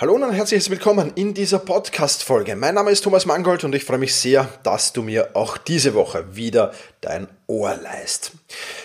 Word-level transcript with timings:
Hallo 0.00 0.14
und 0.14 0.22
ein 0.22 0.30
herzliches 0.30 0.70
Willkommen 0.70 1.10
in 1.16 1.34
dieser 1.34 1.58
Podcast-Folge. 1.58 2.54
Mein 2.54 2.76
Name 2.76 2.92
ist 2.92 3.02
Thomas 3.02 3.26
Mangold 3.26 3.64
und 3.64 3.74
ich 3.74 3.82
freue 3.82 3.98
mich 3.98 4.14
sehr, 4.14 4.48
dass 4.62 4.92
du 4.92 5.02
mir 5.02 5.30
auch 5.34 5.58
diese 5.58 5.92
Woche 5.94 6.36
wieder 6.36 6.72
dein 7.00 7.26
Ohr 7.48 7.74
leist. 7.74 8.30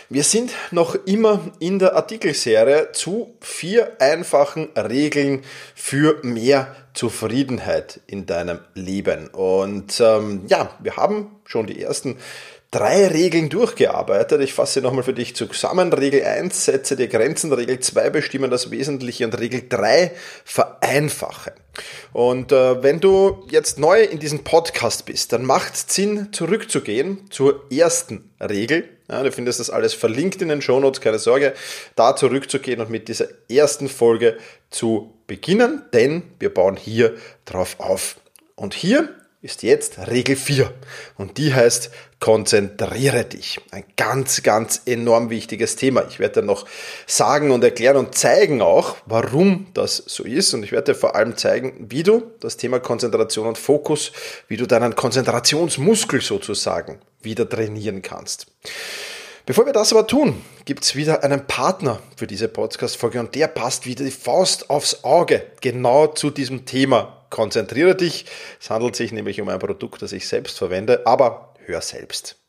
Wir 0.10 0.24
sind 0.24 0.54
noch 0.72 0.96
immer 1.06 1.52
in 1.60 1.78
der 1.78 1.96
Artikelserie 1.96 2.94
zu 2.94 3.38
vier 3.42 4.02
einfachen 4.02 4.70
Regeln 4.76 5.44
für 5.76 6.18
mehr 6.24 6.76
Zufriedenheit 6.96 8.00
in 8.08 8.26
deinem 8.26 8.62
Leben. 8.74 9.28
Und 9.28 10.00
ähm, 10.00 10.46
ja, 10.48 10.72
wir 10.80 10.98
haben 10.98 11.36
schon 11.46 11.68
die 11.68 11.80
ersten 11.80 12.18
drei 12.74 13.08
Regeln 13.08 13.50
durchgearbeitet. 13.50 14.42
Ich 14.42 14.54
fasse 14.54 14.82
nochmal 14.82 15.04
für 15.04 15.14
dich 15.14 15.36
zusammen. 15.36 15.94
Regel 15.94 16.24
1, 16.24 16.66
setze 16.66 16.96
dir 16.96 17.08
Grenzen. 17.08 17.54
Regel 17.54 17.80
2, 17.80 18.10
bestimmen 18.10 18.50
das 18.50 18.72
Wesentliche. 18.72 19.26
Und 19.26 19.40
Regel 19.40 19.64
3, 19.70 20.12
vereinfache. 20.44 21.54
Und 22.12 22.52
äh, 22.52 22.82
wenn 22.82 23.00
du 23.00 23.46
jetzt 23.50 23.80
neu 23.80 24.02
in 24.02 24.20
diesem 24.20 24.44
Podcast 24.44 25.06
bist, 25.06 25.34
dann 25.34 25.46
macht 25.46 25.76
es 25.76 25.86
Sinn, 25.88 26.34
zurückzugehen 26.34 27.30
zur 27.30 27.64
ersten 27.72 28.32
Regel. 28.42 28.90
Ja, 29.10 29.22
du 29.22 29.32
findest 29.32 29.60
das 29.60 29.70
alles 29.70 29.94
verlinkt 29.94 30.42
in 30.42 30.48
den 30.48 30.62
Shownotes, 30.62 31.02
keine 31.02 31.20
Sorge, 31.20 31.54
da 31.96 32.16
zurückzugehen 32.16 32.82
und 32.82 32.90
mit 32.90 33.08
dieser 33.08 33.28
ersten 33.50 33.88
Folge 33.88 34.38
zu 34.72 35.14
beginnen, 35.28 35.84
denn 35.94 36.24
wir 36.40 36.54
bauen 36.54 36.76
hier 36.76 37.16
drauf 37.46 37.76
auf. 37.80 38.16
Und 38.56 38.74
hier 38.74 39.10
ist 39.44 39.62
jetzt 39.62 39.98
Regel 40.08 40.38
4 40.38 40.74
und 41.18 41.38
die 41.38 41.54
heißt 41.54 41.92
konzentriere 42.22 43.26
dich. 43.26 43.60
Ein 43.72 43.84
ganz, 43.98 44.42
ganz 44.42 44.84
enorm 44.86 45.30
wichtiges 45.30 45.76
Thema. 45.76 46.06
Ich 46.08 46.18
werde 46.18 46.40
dir 46.40 46.48
noch 46.48 46.66
sagen 47.08 47.52
und 47.52 47.62
erklären 47.62 47.98
und 47.98 48.16
zeigen 48.16 48.62
auch, 48.62 48.96
warum 49.06 49.68
das 49.74 49.98
so 49.98 50.24
ist 50.24 50.54
und 50.54 50.64
ich 50.64 50.72
werde 50.72 50.94
dir 50.94 50.98
vor 50.98 51.18
allem 51.18 51.36
zeigen, 51.36 51.88
wie 51.90 52.04
du 52.04 52.32
das 52.40 52.56
Thema 52.56 52.80
Konzentration 52.80 53.46
und 53.46 53.58
Fokus, 53.58 54.14
wie 54.48 54.56
du 54.56 54.66
deinen 54.66 54.96
Konzentrationsmuskel 54.96 56.22
sozusagen 56.22 57.02
wieder 57.22 57.48
trainieren 57.48 58.02
kannst. 58.02 58.48
Bevor 59.46 59.66
wir 59.66 59.74
das 59.74 59.92
aber 59.92 60.08
tun, 60.08 60.42
gibt's 60.64 60.96
wieder 60.96 61.22
einen 61.22 61.46
Partner 61.46 62.00
für 62.16 62.28
diese 62.28 62.48
Podcast-Folge 62.48 63.20
und 63.20 63.36
der 63.36 63.48
passt 63.48 63.86
wieder 63.86 64.06
die 64.06 64.12
Faust 64.12 64.70
aufs 64.70 65.04
Auge 65.04 65.46
genau 65.60 66.08
zu 66.08 66.30
diesem 66.30 66.66
Thema 66.66 67.26
Konzentriere 67.30 67.96
dich. 67.96 68.26
Es 68.62 68.70
handelt 68.70 68.96
sich 68.96 69.12
nämlich 69.12 69.42
um 69.42 69.50
ein 69.50 69.60
Produkt, 69.60 70.02
das 70.02 70.14
ich 70.14 70.30
selbst 70.30 70.58
verwende, 70.58 71.06
aber 71.06 71.56
hör 71.66 71.82
selbst. 71.82 72.43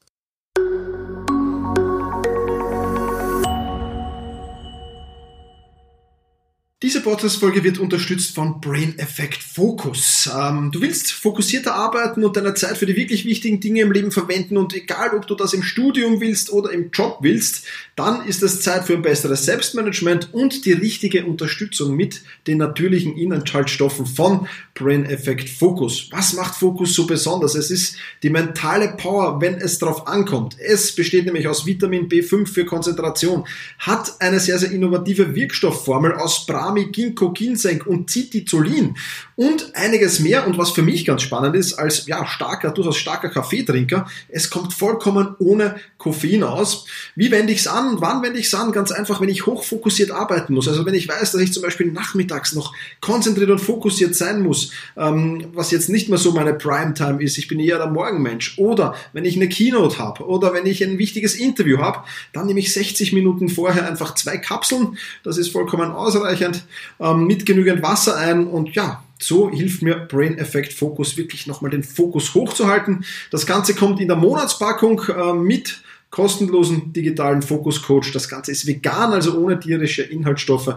Diese 6.84 7.00
Podcast-Folge 7.00 7.64
wird 7.64 7.78
unterstützt 7.78 8.34
von 8.34 8.60
Brain 8.60 8.98
Effect 8.98 9.42
Focus. 9.42 10.28
Ähm, 10.38 10.70
du 10.70 10.82
willst 10.82 11.12
fokussierter 11.12 11.74
arbeiten 11.74 12.22
und 12.22 12.36
deine 12.36 12.52
Zeit 12.52 12.76
für 12.76 12.84
die 12.84 12.94
wirklich 12.94 13.24
wichtigen 13.24 13.58
Dinge 13.58 13.80
im 13.80 13.90
Leben 13.90 14.10
verwenden 14.12 14.58
und 14.58 14.74
egal, 14.74 15.16
ob 15.16 15.26
du 15.26 15.34
das 15.34 15.54
im 15.54 15.62
Studium 15.62 16.20
willst 16.20 16.52
oder 16.52 16.72
im 16.72 16.90
Job 16.90 17.20
willst, 17.22 17.64
dann 17.96 18.26
ist 18.26 18.42
es 18.42 18.60
Zeit 18.60 18.84
für 18.84 18.92
ein 18.92 19.00
besseres 19.00 19.46
Selbstmanagement 19.46 20.34
und 20.34 20.66
die 20.66 20.72
richtige 20.72 21.24
Unterstützung 21.24 21.96
mit 21.96 22.20
den 22.46 22.58
natürlichen 22.58 23.16
Inhaltsstoffen 23.16 24.04
von 24.04 24.46
Brain 24.74 25.06
Effect 25.06 25.48
Focus. 25.48 26.08
Was 26.10 26.34
macht 26.34 26.54
Focus 26.54 26.94
so 26.94 27.06
besonders? 27.06 27.54
Es 27.54 27.70
ist 27.70 27.96
die 28.22 28.28
mentale 28.28 28.94
Power, 28.98 29.40
wenn 29.40 29.54
es 29.54 29.78
darauf 29.78 30.06
ankommt. 30.06 30.58
Es 30.60 30.94
besteht 30.94 31.24
nämlich 31.24 31.48
aus 31.48 31.64
Vitamin 31.64 32.10
B5 32.10 32.46
für 32.46 32.66
Konzentration, 32.66 33.46
hat 33.78 34.20
eine 34.20 34.38
sehr, 34.38 34.58
sehr 34.58 34.70
innovative 34.70 35.34
Wirkstoffformel 35.34 36.12
aus 36.12 36.44
Bram 36.44 36.73
Umami, 36.74 36.90
Ginkgo, 36.90 37.30
Ginseng 37.32 37.82
und 37.82 38.10
Citizolin 38.10 38.96
und 39.36 39.74
einiges 39.74 40.20
mehr. 40.20 40.46
Und 40.46 40.58
was 40.58 40.70
für 40.70 40.82
mich 40.82 41.04
ganz 41.04 41.22
spannend 41.22 41.56
ist, 41.56 41.74
als 41.74 42.06
ja, 42.06 42.26
starker, 42.26 42.70
durchaus 42.70 42.96
starker 42.96 43.28
Kaffeetrinker, 43.28 44.06
es 44.28 44.50
kommt 44.50 44.72
vollkommen 44.72 45.34
ohne 45.38 45.76
Koffein 45.98 46.42
aus. 46.42 46.86
Wie 47.16 47.30
wende 47.30 47.52
ich 47.52 47.60
es 47.60 47.66
an? 47.66 47.96
Wann 48.00 48.22
wende 48.22 48.38
ich 48.38 48.46
es 48.46 48.54
an? 48.54 48.72
Ganz 48.72 48.92
einfach, 48.92 49.20
wenn 49.20 49.28
ich 49.28 49.46
hochfokussiert 49.46 50.10
arbeiten 50.10 50.54
muss. 50.54 50.68
Also 50.68 50.86
wenn 50.86 50.94
ich 50.94 51.08
weiß, 51.08 51.32
dass 51.32 51.40
ich 51.40 51.52
zum 51.52 51.62
Beispiel 51.62 51.90
nachmittags 51.90 52.54
noch 52.54 52.74
konzentriert 53.00 53.50
und 53.50 53.60
fokussiert 53.60 54.14
sein 54.14 54.42
muss, 54.42 54.70
ähm, 54.96 55.46
was 55.52 55.70
jetzt 55.70 55.88
nicht 55.88 56.08
mehr 56.08 56.18
so 56.18 56.32
meine 56.32 56.54
Primetime 56.54 57.22
ist. 57.22 57.38
Ich 57.38 57.48
bin 57.48 57.58
eher 57.58 57.78
der 57.78 57.88
Morgenmensch. 57.88 58.58
Oder 58.58 58.94
wenn 59.12 59.24
ich 59.24 59.36
eine 59.36 59.48
Keynote 59.48 59.98
habe 59.98 60.24
oder 60.24 60.52
wenn 60.52 60.66
ich 60.66 60.82
ein 60.84 60.98
wichtiges 60.98 61.34
Interview 61.34 61.78
habe, 61.78 62.00
dann 62.32 62.46
nehme 62.46 62.60
ich 62.60 62.72
60 62.72 63.12
Minuten 63.12 63.48
vorher 63.48 63.88
einfach 63.88 64.14
zwei 64.14 64.38
Kapseln. 64.38 64.98
Das 65.22 65.38
ist 65.38 65.50
vollkommen 65.50 65.90
ausreichend 65.90 66.64
ähm, 67.00 67.26
mit 67.26 67.46
genügend 67.46 67.82
Wasser 67.82 68.16
ein 68.16 68.46
und 68.46 68.74
ja, 68.74 69.02
so 69.26 69.50
hilft 69.50 69.82
mir 69.82 69.96
Brain 69.96 70.38
Effect 70.38 70.72
Focus 70.72 71.16
wirklich 71.16 71.46
nochmal 71.46 71.70
den 71.70 71.82
Fokus 71.82 72.34
hochzuhalten. 72.34 73.04
Das 73.30 73.46
Ganze 73.46 73.74
kommt 73.74 74.00
in 74.00 74.08
der 74.08 74.16
Monatspackung 74.16 75.02
äh, 75.08 75.32
mit 75.32 75.82
kostenlosen 76.14 76.92
digitalen 76.92 77.42
Fokus 77.42 77.82
Coach. 77.82 78.12
Das 78.12 78.28
Ganze 78.28 78.52
ist 78.52 78.68
vegan, 78.68 79.12
also 79.12 79.36
ohne 79.36 79.58
tierische 79.58 80.02
Inhaltsstoffe. 80.02 80.76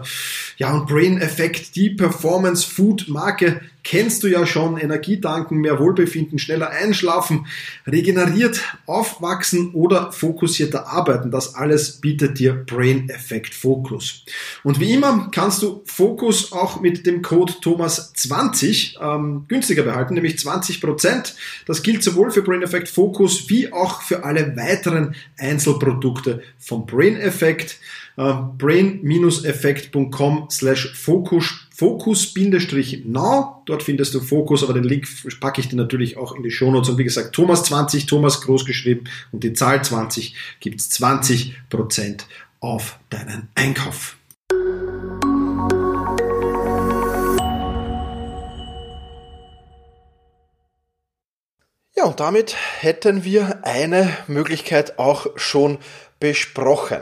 Ja, 0.56 0.74
und 0.74 0.88
Brain 0.88 1.20
Effect, 1.20 1.76
die 1.76 1.90
Performance 1.90 2.66
Food 2.66 3.06
Marke, 3.06 3.60
kennst 3.82 4.22
du 4.22 4.28
ja 4.28 4.46
schon. 4.46 4.78
Energie 4.78 5.20
tanken, 5.20 5.58
mehr 5.58 5.78
Wohlbefinden, 5.78 6.38
schneller 6.38 6.70
einschlafen, 6.70 7.46
regeneriert, 7.86 8.62
aufwachsen 8.86 9.72
oder 9.72 10.12
fokussierter 10.12 10.88
arbeiten. 10.88 11.30
Das 11.30 11.54
alles 11.54 12.00
bietet 12.00 12.38
dir 12.38 12.54
Brain 12.54 13.08
Effect 13.08 13.54
Focus. 13.54 14.24
Und 14.62 14.80
wie 14.80 14.92
immer 14.92 15.28
kannst 15.32 15.62
du 15.62 15.82
Fokus 15.84 16.52
auch 16.52 16.80
mit 16.80 17.06
dem 17.06 17.22
Code 17.22 17.54
Thomas20 17.62 18.96
ähm, 19.00 19.44
günstiger 19.48 19.82
behalten, 19.82 20.14
nämlich 20.14 20.34
20%. 20.34 21.34
Das 21.66 21.82
gilt 21.82 22.02
sowohl 22.02 22.30
für 22.30 22.42
Brain 22.42 22.62
Effect 22.62 22.88
Focus 22.88 23.48
wie 23.48 23.72
auch 23.72 24.02
für 24.02 24.24
alle 24.24 24.56
weiteren 24.56 25.14
Einzelprodukte 25.38 26.42
vom 26.58 26.86
Brain 26.86 27.16
Effect. 27.16 27.78
Äh, 28.18 28.34
brain-effekt.com 28.58 30.48
slash 30.50 30.92
focus 30.94 31.68
Fokus-Now. 31.78 33.62
Dort 33.64 33.82
findest 33.84 34.12
du 34.12 34.20
Fokus, 34.20 34.64
aber 34.64 34.74
den 34.74 34.82
Link 34.82 35.06
packe 35.38 35.60
ich 35.60 35.68
dir 35.68 35.76
natürlich 35.76 36.16
auch 36.16 36.34
in 36.34 36.42
die 36.42 36.50
Shownotes. 36.50 36.90
Und 36.90 36.98
wie 36.98 37.04
gesagt, 37.04 37.32
Thomas 37.32 37.62
20, 37.62 38.06
Thomas 38.06 38.40
groß 38.40 38.64
geschrieben 38.64 39.04
und 39.30 39.44
die 39.44 39.52
Zahl 39.52 39.84
20 39.84 40.34
gibt 40.58 40.80
es 40.80 40.90
20% 40.90 42.22
auf 42.58 42.98
deinen 43.10 43.48
Einkauf. 43.54 44.17
Ja, 51.98 52.04
und 52.04 52.20
damit 52.20 52.54
hätten 52.78 53.24
wir 53.24 53.58
eine 53.62 54.16
Möglichkeit 54.28 55.00
auch 55.00 55.26
schon 55.34 55.78
besprochen. 56.20 57.00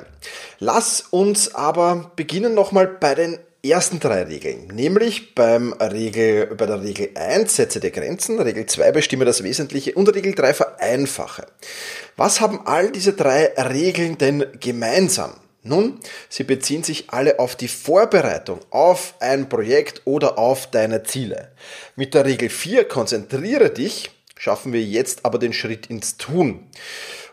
Lass 0.59 1.03
uns 1.11 1.55
aber 1.55 2.13
beginnen 2.17 2.55
nochmal 2.55 2.87
bei 2.87 3.15
den 3.15 3.39
ersten 3.63 4.01
drei 4.01 4.23
Regeln, 4.23 4.69
nämlich 4.69 5.35
beim 5.35 5.75
Regel, 5.75 6.47
bei 6.47 6.65
der 6.65 6.83
Regel 6.83 7.11
1 7.15 7.57
setze 7.57 7.79
die 7.79 7.93
Grenzen, 7.93 8.41
Regel 8.41 8.65
2 8.65 8.91
bestimme 8.93 9.27
das 9.27 9.43
Wesentliche 9.43 9.93
und 9.93 10.09
Regel 10.15 10.35
3 10.35 10.55
vereinfache. 10.55 11.45
Was 12.17 12.41
haben 12.41 12.67
all 12.67 12.91
diese 12.91 13.13
drei 13.13 13.53
Regeln 13.59 14.17
denn 14.17 14.47
gemeinsam? 14.61 15.35
Nun, 15.63 16.01
sie 16.31 16.45
beziehen 16.45 16.85
sich 16.85 17.11
alle 17.11 17.39
auf 17.39 17.55
die 17.55 17.69
Vorbereitung 17.69 18.61
auf 18.71 19.13
ein 19.21 19.51
Projekt 19.51 20.03
oder 20.07 20.39
auf 20.39 20.71
deine 20.71 21.03
Ziele. 21.03 21.53
Mit 21.97 22.15
der 22.15 22.25
Regel 22.25 22.49
4 22.49 22.89
konzentriere 22.89 23.69
dich 23.69 24.16
schaffen 24.37 24.73
wir 24.73 24.83
jetzt 24.83 25.25
aber 25.25 25.39
den 25.39 25.53
Schritt 25.53 25.87
ins 25.87 26.17
Tun. 26.17 26.67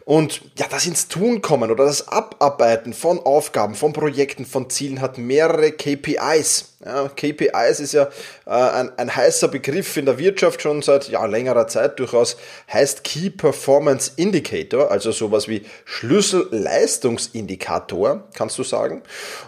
Und 0.06 0.42
ja, 0.58 0.66
das 0.70 0.86
ins 0.86 1.08
Tun 1.08 1.42
kommen 1.42 1.72
oder 1.72 1.86
das 1.86 2.10
Abarbeiten 2.10 2.92
von 2.94 3.20
Aufgaben, 3.20 3.74
von 3.74 3.94
Projekten, 3.94 4.46
von 4.46 4.70
Zielen 4.70 5.00
hat 5.00 5.18
mehrere 5.18 5.72
KPIs. 5.72 6.76
Ja, 6.84 7.08
KPIs 7.08 7.80
ist 7.80 7.94
ja 7.94 8.10
äh, 8.46 8.50
ein, 8.50 8.92
ein 8.98 9.16
heißer 9.16 9.48
Begriff 9.48 9.96
in 9.96 10.06
der 10.06 10.18
Wirtschaft 10.18 10.62
schon 10.62 10.82
seit 10.82 11.08
ja, 11.08 11.26
längerer 11.26 11.68
Zeit 11.68 12.00
durchaus, 12.00 12.36
heißt 12.72 13.06
Key 13.06 13.30
Performance 13.30 14.12
Indicator, 14.18 14.92
also 14.92 15.14
sowas 15.14 15.48
wie 15.48 15.66
Schlüsselleistungsindikator, 15.86 18.28
kannst 18.34 18.58
du 18.58 18.64
sagen. 18.64 19.04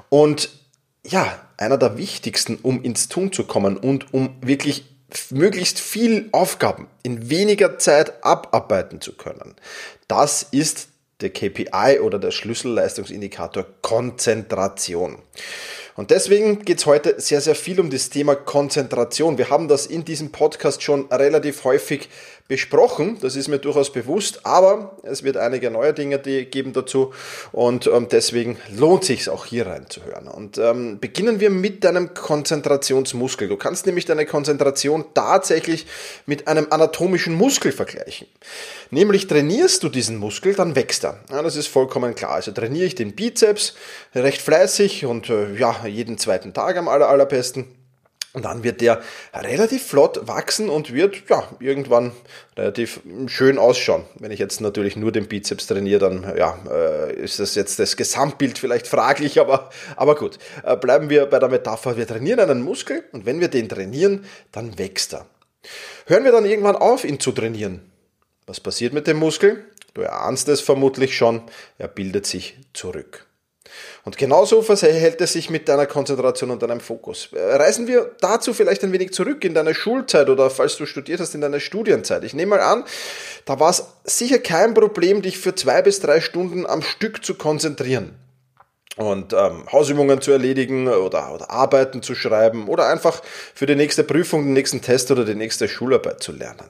Und 0.08 0.52
ja, 1.06 1.38
einer 1.58 1.78
der 1.78 1.98
wichtigsten, 1.98 2.60
um 2.62 2.82
ins 2.82 3.10
Tun 3.10 3.34
zu 3.34 3.44
kommen 3.44 3.76
und 3.76 4.14
um 4.14 4.38
wirklich 4.42 4.95
möglichst 5.30 5.80
viel 5.80 6.30
Aufgaben 6.32 6.88
in 7.04 7.30
weniger 7.30 7.78
Zeit 7.78 8.24
abarbeiten 8.24 9.02
zu 9.02 9.14
können. 9.14 9.56
Das 10.08 10.44
ist 10.44 10.90
der 11.22 11.30
KPI 11.30 12.00
oder 12.02 12.20
der 12.20 12.32
Schlüsselleistungsindikator 12.32 13.66
Konzentration. 13.82 15.20
Und 15.96 16.12
deswegen 16.12 16.60
geht 16.66 16.80
es 16.80 16.86
heute 16.86 17.22
sehr, 17.22 17.40
sehr 17.40 17.56
viel 17.56 17.80
um 17.80 17.90
das 17.90 18.10
Thema 18.10 18.36
Konzentration. 18.36 19.38
Wir 19.38 19.50
haben 19.50 19.70
das 19.70 19.86
in 19.86 20.04
diesem 20.04 20.32
Podcast 20.32 20.84
schon 20.84 21.06
relativ 21.06 21.64
häufig 21.64 22.10
besprochen, 22.48 23.18
das 23.22 23.36
ist 23.36 23.48
mir 23.48 23.58
durchaus 23.58 23.92
bewusst, 23.92 24.46
aber 24.46 24.98
es 25.02 25.24
wird 25.24 25.36
einige 25.36 25.72
neue 25.72 25.94
Dinge 25.94 26.20
geben 26.20 26.74
dazu 26.74 27.12
und 27.52 27.88
ähm, 27.88 28.08
deswegen 28.12 28.58
lohnt 28.70 29.04
sich 29.04 29.28
auch 29.30 29.48
hier 29.48 29.66
reinzuhören. 29.66 30.28
Und 30.28 30.60
ähm, 30.60 31.00
beginnen 31.00 31.40
wir 31.40 31.50
mit 31.50 31.84
deinem 31.84 32.14
Konzentrationsmuskel. 32.14 33.48
Du 33.48 33.58
kannst 33.58 33.88
nämlich 33.88 34.06
deine 34.06 34.28
Konzentration 34.28 35.06
tatsächlich 35.16 35.88
mit 36.28 36.48
einem 36.48 36.68
anatomischen 36.70 37.34
Muskel 37.34 37.72
vergleichen. 37.72 38.28
Nämlich 38.92 39.26
trainierst 39.26 39.82
du 39.82 39.90
diesen 39.90 40.18
Muskel, 40.18 40.54
dann 40.54 40.76
wächst 40.76 41.04
er. 41.04 41.20
Ja, 41.32 41.42
das 41.42 41.56
ist 41.56 41.68
vollkommen 41.68 42.14
klar. 42.14 42.32
Also 42.32 42.52
trainiere 42.52 42.86
ich 42.86 42.94
den 42.94 43.16
Bizeps 43.16 43.74
recht 44.14 44.42
fleißig 44.42 45.06
und 45.06 45.32
äh, 45.32 45.56
ja, 45.56 45.88
jeden 45.88 46.20
zweiten 46.20 46.54
Tag 46.54 46.78
am 46.78 46.90
aller, 46.90 47.10
allerbesten 47.10 47.66
und 48.36 48.46
dann 48.46 48.64
wird 48.64 48.82
der 48.82 49.02
relativ 49.34 49.88
flott 49.88 50.28
wachsen 50.28 50.70
und 50.70 50.94
wird 50.94 51.24
ja 51.30 51.48
irgendwann 51.60 52.12
relativ 52.58 53.00
schön 53.28 53.58
ausschauen. 53.58 54.04
Wenn 54.20 54.32
ich 54.32 54.40
jetzt 54.40 54.62
natürlich 54.62 54.96
nur 54.96 55.12
den 55.12 55.28
Bizeps 55.28 55.68
trainiere, 55.68 56.00
dann 56.00 56.38
ja, 56.38 56.60
äh, 56.70 57.16
ist 57.16 57.40
das 57.40 57.56
jetzt 57.56 57.80
das 57.80 57.96
Gesamtbild 57.96 58.60
vielleicht 58.60 58.88
fraglich, 58.88 59.40
aber, 59.40 59.70
aber 59.96 60.16
gut. 60.16 60.38
Äh, 60.64 60.76
bleiben 60.78 61.10
wir 61.10 61.26
bei 61.26 61.40
der 61.40 61.50
Metapher. 61.50 61.98
Wir 61.98 62.08
trainieren 62.08 62.40
einen 62.40 62.62
Muskel 62.62 63.04
und 63.12 63.26
wenn 63.26 63.40
wir 63.40 63.48
den 63.48 63.70
trainieren, 63.70 64.26
dann 64.52 64.78
wächst 64.78 65.14
er. 65.14 65.26
Hören 66.06 66.24
wir 66.24 66.32
dann 66.32 66.46
irgendwann 66.46 66.76
auf, 66.76 67.06
ihn 67.06 67.20
zu 67.20 67.32
trainieren. 67.32 67.82
Was 68.46 68.60
passiert 68.60 68.94
mit 68.94 69.08
dem 69.08 69.18
Muskel? 69.18 69.66
Du 69.96 70.02
erahnst 70.02 70.50
es 70.50 70.62
vermutlich 70.62 71.16
schon, 71.16 71.42
er 71.78 71.88
bildet 71.88 72.28
sich 72.28 72.58
zurück. 72.74 73.26
Und 74.04 74.18
genauso 74.18 74.62
verhält 74.62 75.22
es 75.22 75.34
sich 75.34 75.50
mit 75.50 75.68
deiner 75.68 75.86
Konzentration 75.86 76.52
und 76.52 76.62
deinem 76.62 76.80
Fokus. 76.80 77.30
Äh, 77.34 77.56
reisen 77.56 77.88
wir 77.88 78.12
dazu 78.22 78.54
vielleicht 78.54 78.84
ein 78.84 78.92
wenig 78.92 79.14
zurück 79.14 79.44
in 79.44 79.54
deine 79.54 79.74
Schulzeit 79.74 80.30
oder 80.30 80.50
falls 80.50 80.78
du 80.78 80.86
studiert 80.86 81.20
hast 81.20 81.36
in 81.36 81.42
deiner 81.42 81.60
Studienzeit. 81.60 82.24
Ich 82.24 82.34
nehme 82.34 82.58
mal 82.58 82.62
an, 82.62 82.84
da 83.46 83.60
war 83.60 83.70
es 83.70 83.86
sicher 84.04 84.40
kein 84.40 84.74
Problem, 84.74 85.22
dich 85.22 85.38
für 85.38 85.56
zwei 85.56 85.82
bis 85.82 86.00
drei 86.00 86.22
Stunden 86.22 86.66
am 86.66 86.82
Stück 86.82 87.26
zu 87.26 87.36
konzentrieren 87.36 88.16
und 88.98 89.34
ähm, 89.34 89.66
Hausübungen 89.72 90.22
zu 90.22 90.32
erledigen 90.32 90.88
oder, 90.88 91.34
oder 91.34 91.50
Arbeiten 91.50 92.02
zu 92.02 92.16
schreiben 92.16 92.68
oder 92.68 92.88
einfach 92.88 93.22
für 93.54 93.66
die 93.66 93.76
nächste 93.76 94.04
Prüfung, 94.04 94.46
den 94.46 94.54
nächsten 94.54 94.82
Test 94.82 95.12
oder 95.12 95.26
die 95.26 95.36
nächste 95.36 95.68
Schularbeit 95.68 96.24
zu 96.24 96.32
lernen. 96.32 96.70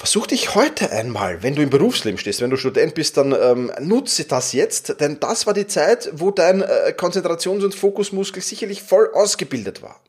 Versuch 0.00 0.26
dich 0.26 0.54
heute 0.54 0.92
einmal, 0.92 1.42
wenn 1.42 1.54
du 1.54 1.60
im 1.60 1.68
Berufsleben 1.68 2.16
stehst, 2.16 2.40
wenn 2.40 2.48
du 2.48 2.56
Student 2.56 2.94
bist, 2.94 3.18
dann 3.18 3.36
ähm, 3.38 3.70
nutze 3.80 4.24
das 4.24 4.54
jetzt, 4.54 4.98
denn 4.98 5.20
das 5.20 5.46
war 5.46 5.52
die 5.52 5.66
Zeit, 5.66 6.08
wo 6.14 6.30
dein 6.30 6.62
äh, 6.62 6.94
Konzentrations- 6.96 7.62
und 7.62 7.74
Fokusmuskel 7.74 8.42
sicherlich 8.42 8.82
voll 8.82 9.10
ausgebildet 9.12 9.82
war. 9.82 10.00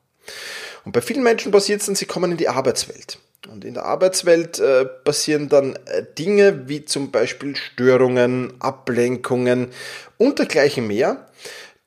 Und 0.86 0.94
bei 0.94 1.02
vielen 1.02 1.24
Menschen 1.24 1.52
passiert 1.52 1.82
es 1.82 1.88
dann, 1.88 1.96
sie 1.96 2.06
kommen 2.06 2.32
in 2.32 2.38
die 2.38 2.48
Arbeitswelt. 2.48 3.20
Und 3.50 3.66
in 3.66 3.74
der 3.74 3.84
Arbeitswelt 3.84 4.60
äh, 4.60 4.86
passieren 4.86 5.50
dann 5.50 5.76
äh, 5.88 6.06
Dinge 6.18 6.70
wie 6.70 6.86
zum 6.86 7.12
Beispiel 7.12 7.58
Störungen, 7.58 8.54
Ablenkungen 8.60 9.72
und 10.16 10.40
dergleichen 10.40 10.88
mehr, 10.88 11.28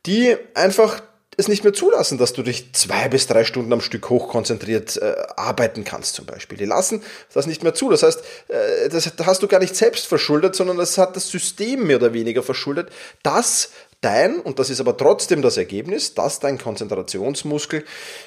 die 0.05 0.37
einfach 0.53 1.01
es 1.37 1.49
nicht 1.49 1.65
mehr 1.65 1.73
zulassen, 1.73 2.19
dass 2.19 2.33
du 2.33 2.43
dich 2.43 2.73
zwei 2.73 3.09
bis 3.09 3.27
drei 3.27 3.45
Stunden 3.45 3.73
am 3.73 3.81
Stück 3.81 4.11
hochkonzentriert 4.11 4.97
äh, 4.97 5.15
arbeiten 5.37 5.85
kannst 5.85 6.15
zum 6.15 6.27
Beispiel. 6.27 6.59
Die 6.59 6.65
lassen 6.65 7.03
das 7.33 7.47
nicht 7.47 7.63
mehr 7.63 7.75
zu. 7.75 7.91
Das 7.91 8.03
heißt, 8.03 8.21
äh, 8.49 8.89
das 8.89 9.13
hast 9.25 9.43
du 9.43 9.49
gar 9.49 9.61
nicht 9.61 9.77
selbst 9.77 10.07
verschuldet, 10.07 10.55
sondern 10.55 10.77
das 10.77 10.99
hat 10.99 11.17
das 11.17 11.29
System 11.29 11.87
mehr 11.87 11.97
oder 11.97 12.13
weniger 12.13 12.43
verschuldet, 12.43 12.91
dass 13.23 13.71
dein, 14.01 14.41
und 14.41 14.59
das 14.59 14.71
ist 14.71 14.81
aber 14.81 14.97
trotzdem 14.97 15.43
das 15.43 15.57
Ergebnis, 15.57 16.15
dass 16.15 16.41
dein 16.41 16.59
Konzentrationsmuskel 16.59 17.85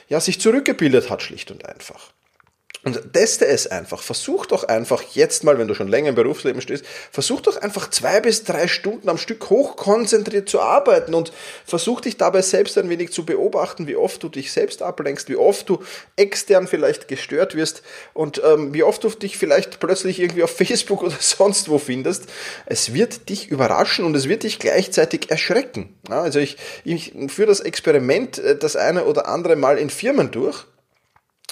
ja 0.10 0.20
sich 0.20 0.42
zurückgebildet 0.42 1.10
hat, 1.10 1.22
schlicht 1.22 1.52
und 1.52 1.66
einfach. 1.66 2.12
Und 2.88 3.12
teste 3.12 3.46
es 3.46 3.68
einfach. 3.68 4.02
Versuch 4.02 4.46
doch 4.46 4.64
einfach 4.64 5.02
jetzt 5.12 5.44
mal, 5.44 5.58
wenn 5.58 5.68
du 5.68 5.74
schon 5.74 5.90
länger 5.90 6.08
im 6.08 6.16
Berufsleben 6.16 6.62
stehst, 6.62 6.86
versuch 7.12 7.42
doch 7.42 7.58
einfach 7.58 7.90
zwei 7.90 8.22
bis 8.22 8.46
drei 8.46 8.70
Stunden 8.70 9.10
am 9.10 9.18
Stück 9.18 9.50
hochkonzentriert 9.50 10.48
zu 10.48 10.62
arbeiten 10.62 11.14
und 11.14 11.34
versuch 11.66 12.00
dich 12.00 12.16
dabei 12.16 12.42
selbst 12.42 12.78
ein 12.78 12.90
wenig 12.90 13.12
zu 13.12 13.26
beobachten, 13.26 13.88
wie 13.88 13.98
oft 13.98 14.24
du 14.24 14.30
dich 14.30 14.54
selbst 14.54 14.82
ablenkst, 14.82 15.28
wie 15.28 15.36
oft 15.36 15.68
du 15.68 15.84
extern 16.16 16.66
vielleicht 16.66 17.10
gestört 17.10 17.56
wirst 17.56 17.84
und 18.14 18.42
ähm, 18.46 18.74
wie 18.74 18.84
oft 18.84 19.04
du 19.04 19.10
dich 19.10 19.38
vielleicht 19.38 19.82
plötzlich 19.82 20.22
irgendwie 20.22 20.44
auf 20.44 20.56
Facebook 20.56 21.04
oder 21.04 21.18
sonst 21.20 21.68
wo 21.68 21.80
findest. 21.80 22.28
Es 22.68 22.94
wird 22.94 23.28
dich 23.28 23.50
überraschen 23.50 24.06
und 24.06 24.16
es 24.16 24.30
wird 24.30 24.44
dich 24.44 24.60
gleichzeitig 24.60 25.30
erschrecken. 25.30 25.94
Ja, 26.08 26.22
also 26.22 26.40
ich, 26.40 26.56
ich 26.86 27.12
führe 27.28 27.50
das 27.50 27.60
Experiment 27.60 28.38
äh, 28.38 28.58
das 28.58 28.78
eine 28.78 29.04
oder 29.04 29.28
andere 29.28 29.58
Mal 29.58 29.78
in 29.78 29.90
Firmen 29.90 30.32
durch 30.32 30.64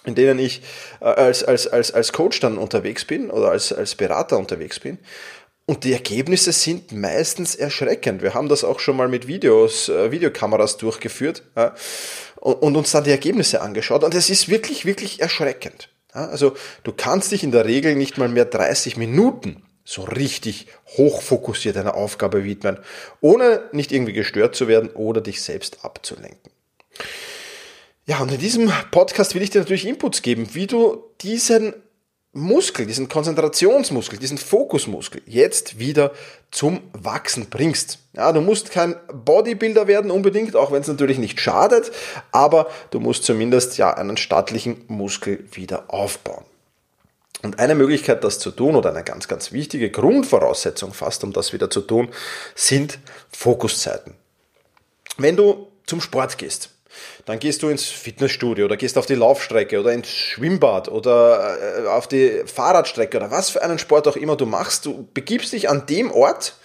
in 0.06 0.16
denen 0.16 0.40
ich 0.40 0.62
äh, 1.02 1.06
als, 1.06 1.44
als, 1.44 1.68
als, 1.68 1.92
als 1.92 2.14
Coach 2.14 2.40
dann 2.40 2.58
unterwegs 2.58 3.06
bin 3.06 3.30
oder 3.30 3.50
als, 3.52 3.74
als 3.74 3.96
Berater 3.96 4.38
unterwegs 4.38 4.80
bin. 4.80 5.00
Und 5.68 5.84
die 5.84 5.94
Ergebnisse 5.94 6.52
sind 6.52 6.92
meistens 6.92 7.56
erschreckend. 7.56 8.22
Wir 8.22 8.36
haben 8.36 8.50
das 8.50 8.64
auch 8.64 8.80
schon 8.80 8.98
mal 8.98 9.08
mit 9.08 9.28
Videos, 9.28 9.90
äh, 9.90 10.12
Videokameras 10.12 10.78
durchgeführt 10.78 11.44
und, 12.36 12.76
uns 12.76 12.92
dann 12.92 13.04
die 13.04 13.12
Ergebnisse 13.12 13.62
angeschaut. 13.62 14.04
Und 14.04 14.14
es 14.14 14.30
ist 14.30 14.48
wirklich, 14.48 14.86
wirklich 14.86 15.22
erschreckend. 15.22 15.90
Also 16.12 16.56
du 16.84 16.94
kannst 16.94 17.32
dich 17.32 17.44
in 17.44 17.52
der 17.52 17.66
Regel 17.66 17.96
nicht 17.96 18.18
mal 18.18 18.30
mehr 18.30 18.46
30 18.46 18.96
Minuten 18.96 19.64
so 19.84 20.04
richtig 20.04 20.68
hochfokussiert 20.98 21.78
einer 21.78 21.96
Aufgabe 21.96 22.44
widmen, 22.44 22.80
ohne 23.22 23.70
nicht 23.72 23.92
irgendwie 23.92 24.14
gestört 24.14 24.56
zu 24.56 24.68
werden 24.68 24.90
oder 24.90 25.22
dich 25.22 25.42
selbst 25.42 25.84
abzulenken. 25.84 26.52
Ja, 28.08 28.20
und 28.20 28.32
in 28.32 28.38
diesem 28.38 28.72
Podcast 28.92 29.34
will 29.34 29.42
ich 29.42 29.50
dir 29.50 29.60
natürlich 29.60 29.88
Inputs 29.88 30.22
geben, 30.22 30.54
wie 30.54 30.68
du 30.68 31.04
diesen 31.22 31.74
Muskel, 32.34 32.86
diesen 32.86 33.10
Konzentrationsmuskel, 33.10 34.20
diesen 34.20 34.38
Fokusmuskel 34.38 35.22
jetzt 35.26 35.80
wieder 35.80 36.12
zum 36.52 36.82
Wachsen 36.94 37.50
bringst. 37.50 38.00
Ja, 38.14 38.32
du 38.32 38.42
musst 38.42 38.70
kein 38.70 38.96
Bodybuilder 39.12 39.88
werden 39.88 40.12
unbedingt, 40.12 40.56
auch 40.56 40.72
wenn 40.72 40.82
es 40.82 40.88
natürlich 40.88 41.18
nicht 41.18 41.40
schadet, 41.40 41.92
aber 42.32 42.68
du 42.92 43.00
musst 43.00 43.24
zumindest 43.24 43.78
ja 43.80 43.92
einen 43.94 44.18
stattlichen 44.18 44.84
Muskel 44.88 45.46
wieder 45.54 45.86
aufbauen. 45.88 46.46
Und 47.42 47.58
eine 47.58 47.74
Möglichkeit, 47.74 48.24
das 48.24 48.38
zu 48.38 48.52
tun, 48.52 48.76
oder 48.76 48.90
eine 48.90 49.04
ganz, 49.04 49.28
ganz 49.28 49.52
wichtige 49.52 49.90
Grundvoraussetzung 49.90 50.94
fast, 50.94 51.24
um 51.24 51.34
das 51.34 51.54
wieder 51.54 51.70
zu 51.70 51.82
tun, 51.82 52.10
sind 52.54 53.00
Fokuszeiten. 53.32 54.14
Wenn 55.18 55.36
du 55.36 55.70
zum 55.86 56.02
Sport 56.02 56.38
gehst, 56.38 56.75
dann 57.26 57.40
gehst 57.40 57.64
du 57.64 57.70
ins 57.70 57.86
Fitnessstudio 57.86 58.66
oder 58.66 58.78
gehst 58.78 58.98
auf 58.98 59.06
die 59.06 59.16
Laufstrecke 59.16 59.80
oder 59.80 59.92
ins 59.94 60.10
Schwimmbad 60.10 60.90
oder 60.90 61.84
äh, 61.84 61.88
auf 61.88 62.08
die 62.08 62.44
Fahrradstrecke 62.46 63.18
oder 63.18 63.32
was 63.32 63.50
für 63.50 63.62
einen 63.62 63.80
Sport 63.80 64.08
auch 64.08 64.16
immer 64.16 64.36
du 64.36 64.46
machst. 64.46 64.86
Du 64.86 65.08
begibst 65.14 65.54
dich 65.54 65.70
an 65.70 65.86
dem 65.88 66.12
Ort, 66.12 66.56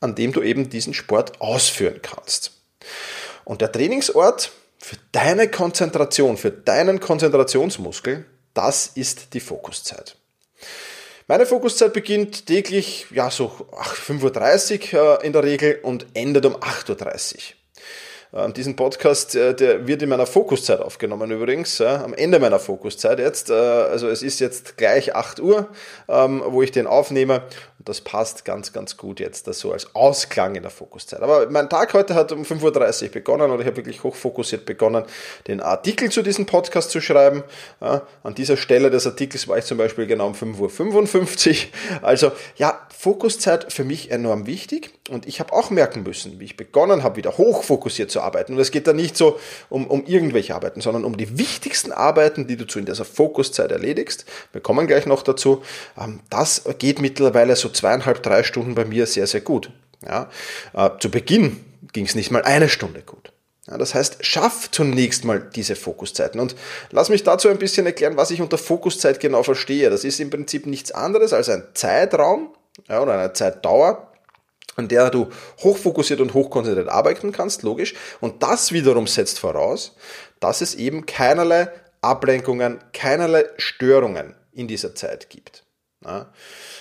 an 0.00 0.14
dem 0.14 0.32
du 0.32 0.42
eben 0.42 0.70
diesen 0.70 0.94
Sport 0.94 1.40
ausführen 1.40 2.00
kannst. 2.02 2.52
Und 3.44 3.60
der 3.60 3.72
Trainingsort 3.72 4.50
für 4.78 4.96
deine 5.12 5.48
Konzentration, 5.50 6.36
für 6.36 6.50
deinen 6.50 7.00
Konzentrationsmuskel, 7.00 8.24
das 8.54 8.86
ist 8.94 9.34
die 9.34 9.40
Fokuszeit. 9.40 10.16
Meine 11.26 11.44
Fokuszeit 11.44 11.92
beginnt 11.92 12.46
täglich, 12.46 13.06
ja, 13.10 13.30
so 13.30 13.52
5.30 13.72 14.94
Uhr 14.94 15.22
äh, 15.22 15.26
in 15.26 15.34
der 15.34 15.44
Regel 15.44 15.78
und 15.82 16.06
endet 16.14 16.46
um 16.46 16.56
8.30 16.56 17.34
Uhr. 17.34 17.57
Ähm, 18.32 18.52
diesen 18.52 18.76
Podcast, 18.76 19.34
äh, 19.34 19.54
der 19.54 19.86
wird 19.86 20.02
in 20.02 20.10
meiner 20.10 20.26
Fokuszeit 20.26 20.80
aufgenommen 20.80 21.30
übrigens, 21.30 21.80
am 21.80 22.12
Ende 22.12 22.38
meiner 22.38 22.58
Fokuszeit 22.58 23.18
jetzt. 23.18 23.50
Äh, 23.50 23.54
also 23.54 24.08
es 24.08 24.22
ist 24.22 24.38
jetzt 24.40 24.76
gleich 24.76 25.14
8 25.14 25.40
Uhr, 25.40 25.68
ähm, 26.08 26.42
wo 26.46 26.62
ich 26.62 26.70
den 26.70 26.86
aufnehme 26.86 27.42
das 27.84 28.00
passt 28.00 28.44
ganz, 28.44 28.72
ganz 28.72 28.96
gut 28.96 29.20
jetzt, 29.20 29.46
so 29.54 29.72
als 29.72 29.94
Ausklang 29.94 30.56
in 30.56 30.62
der 30.62 30.70
Fokuszeit. 30.70 31.20
Aber 31.22 31.48
mein 31.48 31.70
Tag 31.70 31.94
heute 31.94 32.14
hat 32.14 32.32
um 32.32 32.42
5.30 32.42 33.04
Uhr 33.04 33.08
begonnen 33.10 33.50
und 33.50 33.60
ich 33.60 33.66
habe 33.66 33.76
wirklich 33.76 34.02
hochfokussiert 34.02 34.66
begonnen, 34.66 35.04
den 35.46 35.60
Artikel 35.60 36.10
zu 36.10 36.22
diesem 36.22 36.46
Podcast 36.46 36.90
zu 36.90 37.00
schreiben. 37.00 37.44
Ja, 37.80 38.02
an 38.24 38.34
dieser 38.34 38.56
Stelle 38.56 38.90
des 38.90 39.06
Artikels 39.06 39.46
war 39.46 39.58
ich 39.58 39.64
zum 39.64 39.78
Beispiel 39.78 40.06
genau 40.06 40.26
um 40.26 40.34
5.55 40.34 41.50
Uhr. 41.50 42.04
Also 42.04 42.32
ja, 42.56 42.80
Fokuszeit 42.96 43.72
für 43.72 43.84
mich 43.84 44.10
enorm 44.10 44.46
wichtig 44.46 44.90
und 45.08 45.26
ich 45.26 45.38
habe 45.38 45.52
auch 45.52 45.70
merken 45.70 46.02
müssen, 46.02 46.40
wie 46.40 46.44
ich 46.44 46.56
begonnen 46.56 47.02
habe, 47.04 47.16
wieder 47.16 47.38
hochfokussiert 47.38 48.10
zu 48.10 48.20
arbeiten. 48.20 48.54
Und 48.54 48.58
es 48.58 48.72
geht 48.72 48.86
da 48.86 48.92
nicht 48.92 49.16
so 49.16 49.38
um, 49.70 49.86
um 49.86 50.04
irgendwelche 50.04 50.54
Arbeiten, 50.54 50.80
sondern 50.80 51.04
um 51.04 51.16
die 51.16 51.38
wichtigsten 51.38 51.92
Arbeiten, 51.92 52.46
die 52.46 52.56
du 52.56 52.66
zu 52.66 52.78
in 52.78 52.86
dieser 52.86 53.04
Fokuszeit 53.04 53.70
erledigst. 53.70 54.24
Wir 54.52 54.60
kommen 54.60 54.86
gleich 54.86 55.06
noch 55.06 55.22
dazu. 55.22 55.62
Ähm, 55.96 56.20
das 56.28 56.64
geht 56.78 57.00
mittlerweile 57.00 57.56
so 57.56 57.67
zweieinhalb, 57.68 58.22
drei 58.22 58.42
Stunden 58.42 58.74
bei 58.74 58.84
mir 58.84 59.06
sehr, 59.06 59.26
sehr 59.26 59.40
gut. 59.40 59.70
Ja, 60.06 60.30
äh, 60.74 60.90
zu 61.00 61.10
Beginn 61.10 61.64
ging 61.92 62.04
es 62.06 62.14
nicht 62.14 62.30
mal 62.30 62.42
eine 62.42 62.68
Stunde 62.68 63.02
gut. 63.02 63.32
Ja, 63.68 63.76
das 63.76 63.94
heißt, 63.94 64.24
schaff 64.24 64.70
zunächst 64.70 65.24
mal 65.24 65.40
diese 65.40 65.76
Fokuszeiten. 65.76 66.40
Und 66.40 66.56
lass 66.90 67.10
mich 67.10 67.22
dazu 67.22 67.48
ein 67.48 67.58
bisschen 67.58 67.84
erklären, 67.84 68.16
was 68.16 68.30
ich 68.30 68.40
unter 68.40 68.56
Fokuszeit 68.56 69.20
genau 69.20 69.42
verstehe. 69.42 69.90
Das 69.90 70.04
ist 70.04 70.20
im 70.20 70.30
Prinzip 70.30 70.66
nichts 70.66 70.90
anderes 70.90 71.32
als 71.32 71.50
ein 71.50 71.64
Zeitraum 71.74 72.54
ja, 72.88 73.02
oder 73.02 73.18
eine 73.18 73.32
Zeitdauer, 73.34 74.10
an 74.76 74.88
der 74.88 75.10
du 75.10 75.28
hochfokussiert 75.62 76.20
und 76.20 76.32
hochkonzentriert 76.32 76.88
arbeiten 76.88 77.32
kannst, 77.32 77.62
logisch. 77.62 77.94
Und 78.20 78.42
das 78.42 78.72
wiederum 78.72 79.06
setzt 79.06 79.38
voraus, 79.38 79.96
dass 80.40 80.62
es 80.62 80.74
eben 80.74 81.04
keinerlei 81.04 81.68
Ablenkungen, 82.00 82.78
keinerlei 82.92 83.44
Störungen 83.58 84.34
in 84.52 84.68
dieser 84.68 84.94
Zeit 84.94 85.28
gibt. 85.28 85.64
Ja. 86.04 86.26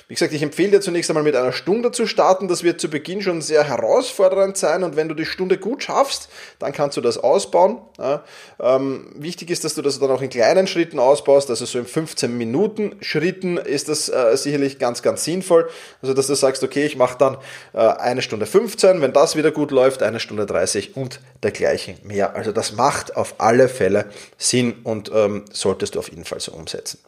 Wie 0.08 0.14
gesagt, 0.14 0.32
ich 0.34 0.44
empfehle 0.44 0.70
dir 0.70 0.82
zunächst 0.82 1.10
einmal 1.10 1.24
mit 1.24 1.36
einer 1.36 1.52
Stunde 1.52 1.92
zu 1.92 2.06
starten. 2.06 2.48
Das 2.48 2.62
wird 2.62 2.80
zu 2.80 2.88
Beginn 2.88 3.24
schon 3.24 3.42
sehr 3.42 3.64
herausfordernd 3.64 4.58
sein 4.58 4.84
und 4.84 4.96
wenn 4.96 5.10
du 5.10 5.16
die 5.16 5.26
Stunde 5.26 5.58
gut 5.58 5.82
schaffst, 5.82 6.30
dann 6.60 6.72
kannst 6.72 6.98
du 6.98 7.02
das 7.02 7.18
ausbauen. 7.18 7.82
Ja, 7.98 8.24
ähm, 8.60 9.12
wichtig 9.16 9.50
ist, 9.50 9.64
dass 9.64 9.74
du 9.74 9.82
das 9.82 9.98
dann 10.00 10.12
auch 10.12 10.22
in 10.22 10.30
kleinen 10.30 10.68
Schritten 10.68 11.00
ausbaust, 11.00 11.50
also 11.50 11.66
so 11.66 11.80
in 11.80 11.88
15 11.88 12.38
Minuten 12.38 12.96
Schritten 13.02 13.58
ist 13.58 13.90
das 13.90 14.08
äh, 14.08 14.38
sicherlich 14.38 14.78
ganz, 14.78 15.02
ganz 15.02 15.24
sinnvoll. 15.24 15.68
Also 16.04 16.14
dass 16.14 16.28
du 16.28 16.36
sagst, 16.36 16.64
okay, 16.64 16.86
ich 16.86 16.96
mache 16.96 17.18
dann 17.18 17.38
äh, 17.74 17.80
eine 17.80 18.22
Stunde 18.22 18.46
15, 18.46 19.02
wenn 19.02 19.14
das 19.14 19.36
wieder 19.36 19.50
gut 19.50 19.72
läuft, 19.72 20.04
eine 20.04 20.20
Stunde 20.20 20.46
30 20.46 20.96
und 20.96 21.22
dergleichen 21.42 21.98
mehr. 22.04 22.36
Also 22.36 22.52
das 22.52 22.74
macht 22.74 23.16
auf 23.16 23.36
alle 23.40 23.68
Fälle 23.68 24.06
Sinn 24.38 24.76
und 24.84 25.12
ähm, 25.12 25.46
solltest 25.52 25.96
du 25.96 26.00
auf 26.00 26.10
jeden 26.10 26.24
Fall 26.24 26.40
so 26.40 26.52
umsetzen. 26.52 27.00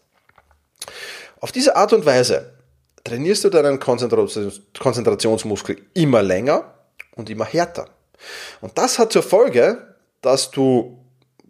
Auf 1.41 1.51
diese 1.51 1.75
Art 1.75 1.93
und 1.93 2.05
Weise 2.05 2.53
trainierst 3.03 3.43
du 3.43 3.49
deinen 3.49 3.79
Konzentrationsmuskel 3.79 5.77
immer 5.93 6.21
länger 6.21 6.73
und 7.15 7.29
immer 7.29 7.45
härter. 7.45 7.89
Und 8.61 8.77
das 8.77 8.99
hat 8.99 9.11
zur 9.13 9.23
Folge, 9.23 9.95
dass 10.21 10.51
du 10.51 10.99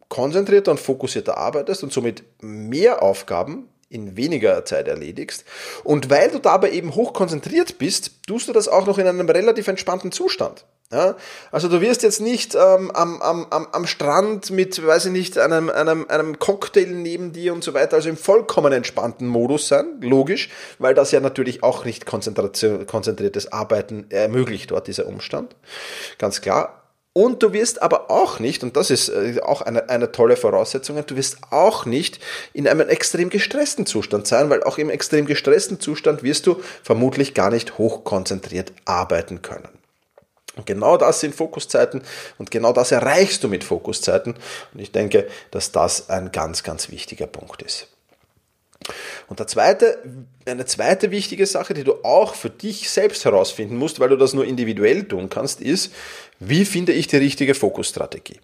konzentrierter 0.10 0.72
und 0.72 0.80
fokussierter 0.80 1.38
arbeitest 1.38 1.84
und 1.84 1.92
somit 1.94 2.24
mehr 2.42 3.02
Aufgaben 3.02 3.70
in 3.90 4.16
weniger 4.16 4.64
Zeit 4.66 4.88
erledigst. 4.88 5.44
Und 5.84 6.10
weil 6.12 6.30
du 6.30 6.40
dabei 6.40 6.72
eben 6.72 6.94
hoch 6.96 7.14
konzentriert 7.14 7.80
bist, 7.80 8.12
tust 8.28 8.48
du 8.48 8.54
das 8.54 8.68
auch 8.68 8.86
noch 8.86 9.00
in 9.00 9.08
einem 9.08 9.28
relativ 9.28 9.68
entspannten 9.68 10.12
Zustand. 10.12 10.66
Ja, 10.92 11.16
also 11.52 11.68
du 11.68 11.82
wirst 11.82 12.02
jetzt 12.02 12.20
nicht 12.20 12.56
ähm, 12.56 12.90
am, 12.90 13.22
am, 13.22 13.46
am, 13.52 13.68
am 13.72 13.86
Strand 13.86 14.50
mit, 14.50 14.84
weiß 14.84 15.06
ich 15.06 15.12
nicht, 15.12 15.38
einem, 15.38 15.70
einem, 15.70 16.08
einem 16.10 16.40
Cocktail 16.40 16.88
neben 16.88 17.32
dir 17.32 17.54
und 17.54 17.64
so 17.64 17.76
weiter, 17.76 17.98
also 17.98 18.10
im 18.10 18.18
vollkommen 18.18 18.74
entspannten 18.74 19.28
Modus 19.28 19.68
sein, 19.68 19.86
logisch, 20.02 20.50
weil 20.80 20.96
das 20.96 21.12
ja 21.12 21.20
natürlich 21.20 21.62
auch 21.62 21.86
nicht 21.86 22.08
konzentriertes 22.08 23.52
Arbeiten 23.52 24.08
ermöglicht 24.10 24.72
dort, 24.72 24.88
dieser 24.88 25.06
Umstand. 25.06 25.56
Ganz 26.18 26.42
klar. 26.42 26.82
Und 27.14 27.44
du 27.44 27.54
wirst 27.54 27.84
aber 27.84 28.10
auch 28.10 28.40
nicht, 28.40 28.64
und 28.64 28.76
das 28.76 28.90
ist 28.90 29.10
äh, 29.10 29.42
auch 29.44 29.62
eine, 29.62 29.90
eine 29.90 30.12
tolle 30.12 30.38
Voraussetzung, 30.38 31.04
du 31.06 31.16
wirst 31.16 31.38
auch 31.52 31.86
nicht 31.86 32.20
in 32.54 32.68
einem 32.68 32.90
extrem 32.90 33.30
gestressten 33.30 33.86
Zustand 33.86 34.26
sein, 34.26 34.50
weil 34.50 34.64
auch 34.64 34.80
im 34.80 34.90
extrem 34.90 35.28
gestressten 35.28 35.80
Zustand 35.80 36.24
wirst 36.24 36.48
du 36.48 36.60
vermutlich 36.82 37.36
gar 37.36 37.52
nicht 37.52 37.78
hochkonzentriert 37.78 38.74
arbeiten 38.86 39.44
können. 39.44 39.79
Und 40.60 40.66
genau 40.66 40.98
das 40.98 41.22
sind 41.22 41.34
Fokuszeiten 41.34 42.02
und 42.38 42.52
genau 42.52 42.74
das 42.74 42.92
erreichst 42.92 43.46
du 43.46 43.48
mit 43.48 43.64
Fokuszeiten. 43.64 44.36
Und 44.74 44.80
ich 44.82 44.92
denke, 44.92 45.26
dass 45.52 45.72
das 45.72 46.10
ein 46.10 46.34
ganz, 46.34 46.64
ganz 46.64 46.90
wichtiger 46.90 47.28
Punkt 47.28 47.62
ist. 47.62 47.88
Und 49.28 49.40
der 49.40 49.48
zweite, 49.48 50.04
eine 50.46 50.66
zweite 50.66 51.12
wichtige 51.12 51.46
Sache, 51.46 51.74
die 51.74 51.86
du 51.86 52.04
auch 52.04 52.36
für 52.36 52.50
dich 52.50 52.90
selbst 52.90 53.24
herausfinden 53.24 53.78
musst, 53.78 54.02
weil 54.02 54.10
du 54.10 54.18
das 54.18 54.34
nur 54.34 54.44
individuell 54.44 55.06
tun 55.06 55.30
kannst, 55.30 55.62
ist, 55.62 55.94
wie 56.40 56.66
finde 56.66 56.92
ich 56.92 57.08
die 57.08 57.18
richtige 57.18 57.56
Fokusstrategie? 57.56 58.42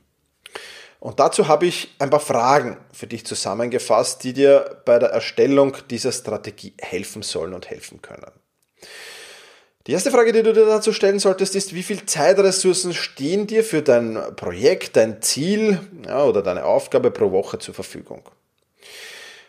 Und 1.02 1.20
dazu 1.20 1.50
habe 1.50 1.66
ich 1.66 1.96
ein 2.00 2.10
paar 2.10 2.22
Fragen 2.22 2.78
für 2.94 3.08
dich 3.08 3.26
zusammengefasst, 3.26 4.24
die 4.24 4.32
dir 4.32 4.82
bei 4.86 5.00
der 5.00 5.10
Erstellung 5.10 5.76
dieser 5.90 6.14
Strategie 6.14 6.76
helfen 6.80 7.24
sollen 7.24 7.54
und 7.54 7.70
helfen 7.70 8.02
können. 8.02 8.32
Die 9.88 9.92
erste 9.92 10.10
Frage, 10.10 10.34
die 10.34 10.42
du 10.42 10.52
dir 10.52 10.66
dazu 10.66 10.92
stellen 10.94 11.20
solltest, 11.20 11.56
ist, 11.56 11.76
wie 11.76 11.84
viel 11.84 12.08
Zeitressourcen 12.08 12.92
stehen 12.96 13.46
dir 13.46 13.64
für 13.64 13.84
dein 13.84 14.18
Projekt, 14.36 14.96
dein 14.96 15.22
Ziel 15.22 15.80
ja, 16.08 16.24
oder 16.24 16.42
deine 16.42 16.66
Aufgabe 16.66 17.12
pro 17.12 17.32
Woche 17.32 17.60
zur 17.60 17.76
Verfügung? 17.76 18.24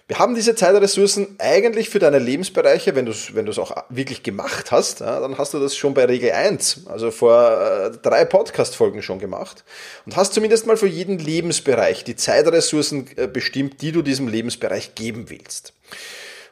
Wir 0.09 0.19
haben 0.19 0.35
diese 0.35 0.55
Zeitressourcen 0.55 1.37
eigentlich 1.39 1.89
für 1.89 1.99
deine 1.99 2.19
Lebensbereiche, 2.19 2.95
wenn 2.95 3.07
du 3.07 3.13
es 3.13 3.35
wenn 3.35 3.51
auch 3.59 3.75
wirklich 3.89 4.23
gemacht 4.23 4.71
hast, 4.71 5.01
ja, 5.01 5.19
dann 5.21 5.39
hast 5.39 5.55
du 5.55 5.59
das 5.59 5.75
schon 5.75 5.95
bei 5.95 6.05
Regel 6.05 6.31
1, 6.31 6.83
also 6.87 7.11
vor 7.11 7.61
äh, 7.61 7.91
drei 8.03 8.25
Podcast-Folgen 8.27 9.03
schon 9.03 9.19
gemacht 9.19 9.65
und 10.05 10.17
hast 10.17 10.35
zumindest 10.35 10.67
mal 10.67 10.77
für 10.77 10.87
jeden 10.87 11.19
Lebensbereich 11.19 12.05
die 12.05 12.15
Zeitressourcen 12.15 13.09
äh, 13.17 13.27
bestimmt, 13.27 13.81
die 13.81 13.91
du 13.91 14.03
diesem 14.03 14.29
Lebensbereich 14.29 14.95
geben 14.95 15.31
willst. 15.31 15.73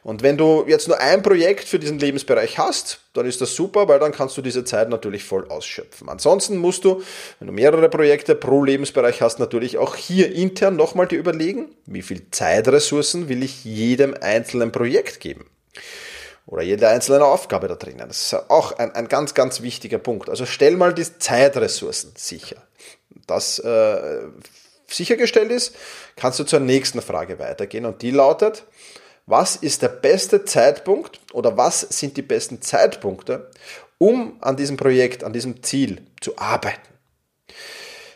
Und 0.05 0.21
wenn 0.21 0.37
du 0.37 0.65
jetzt 0.67 0.87
nur 0.87 0.99
ein 0.99 1.23
Projekt 1.23 1.67
für 1.67 1.79
diesen 1.79 1.97
Lebensbereich 1.97 2.59
hast, 2.59 2.99
dann 3.13 3.25
ist 3.25 3.41
das 3.41 3.55
super, 3.55 3.87
weil 3.87 3.97
dann 3.97 4.11
kannst 4.11 4.37
du 4.37 4.43
diese 4.43 4.63
Zeit 4.63 4.87
natürlich 4.87 5.23
voll 5.23 5.47
ausschöpfen. 5.49 6.09
Ansonsten 6.09 6.57
musst 6.57 6.85
du, 6.85 7.01
wenn 7.39 7.47
du 7.47 7.53
mehrere 7.53 7.89
Projekte 7.89 8.35
pro 8.35 8.63
Lebensbereich 8.63 9.23
hast, 9.23 9.39
natürlich 9.39 9.79
auch 9.79 9.95
hier 9.95 10.31
intern 10.31 10.75
nochmal 10.75 11.07
dir 11.07 11.17
überlegen, 11.17 11.69
wie 11.87 12.03
viel 12.03 12.29
Zeitressourcen 12.29 13.29
will 13.29 13.41
ich 13.41 13.65
jedem 13.65 14.13
einzelnen 14.21 14.71
Projekt 14.71 15.21
geben 15.21 15.47
oder 16.45 16.61
jede 16.61 16.87
einzelne 16.87 17.25
Aufgabe 17.25 17.67
da 17.67 17.73
drinnen. 17.73 18.07
Das 18.07 18.31
ist 18.31 18.51
auch 18.51 18.73
ein, 18.73 18.93
ein 18.93 19.07
ganz, 19.07 19.33
ganz 19.33 19.63
wichtiger 19.63 19.97
Punkt. 19.97 20.29
Also 20.29 20.45
stell 20.45 20.77
mal 20.77 20.93
die 20.93 21.17
Zeitressourcen 21.17 22.13
sicher. 22.15 22.57
Das 23.25 23.57
äh, 23.57 24.27
sichergestellt 24.87 25.49
ist, 25.49 25.75
kannst 26.15 26.37
du 26.37 26.43
zur 26.43 26.59
nächsten 26.59 27.01
Frage 27.01 27.39
weitergehen 27.39 27.85
und 27.85 28.03
die 28.03 28.11
lautet, 28.11 28.65
was 29.25 29.55
ist 29.55 29.81
der 29.81 29.89
beste 29.89 30.45
Zeitpunkt 30.45 31.19
oder 31.33 31.57
was 31.57 31.81
sind 31.81 32.17
die 32.17 32.21
besten 32.21 32.61
Zeitpunkte, 32.61 33.49
um 33.97 34.37
an 34.41 34.55
diesem 34.55 34.77
Projekt, 34.77 35.23
an 35.23 35.33
diesem 35.33 35.63
Ziel 35.63 36.05
zu 36.21 36.37
arbeiten. 36.37 36.95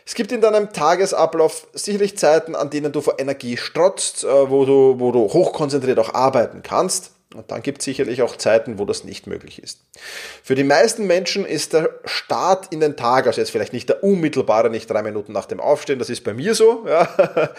Es 0.06 0.14
gibt 0.14 0.32
in 0.32 0.40
deinem 0.40 0.72
Tagesablauf 0.72 1.68
sicherlich 1.72 2.18
Zeiten, 2.18 2.56
an 2.56 2.70
denen 2.70 2.92
du 2.92 3.00
vor 3.00 3.20
Energie 3.20 3.56
strotzt, 3.56 4.24
äh, 4.24 4.50
wo 4.50 4.64
du, 4.64 4.98
wo 4.98 5.12
du 5.12 5.20
hochkonzentriert 5.20 5.98
auch 5.98 6.14
arbeiten 6.14 6.62
kannst. 6.62 7.12
Und 7.32 7.52
dann 7.52 7.62
gibt 7.62 7.78
es 7.78 7.84
sicherlich 7.84 8.22
auch 8.22 8.34
Zeiten, 8.34 8.80
wo 8.80 8.84
das 8.84 9.04
nicht 9.04 9.28
möglich 9.28 9.62
ist. 9.62 9.78
Für 10.42 10.56
die 10.56 10.64
meisten 10.64 11.06
Menschen 11.06 11.44
ist 11.44 11.74
der 11.74 12.00
Start 12.04 12.72
in 12.72 12.80
den 12.80 12.96
Tag, 12.96 13.28
also 13.28 13.40
jetzt 13.40 13.52
vielleicht 13.52 13.72
nicht 13.72 13.88
der 13.88 14.02
unmittelbare, 14.02 14.68
nicht 14.68 14.90
drei 14.90 15.04
Minuten 15.04 15.32
nach 15.32 15.46
dem 15.46 15.60
Aufstehen, 15.60 16.00
das 16.00 16.10
ist 16.10 16.24
bei 16.24 16.34
mir 16.34 16.56
so, 16.56 16.84
ja, 16.88 17.08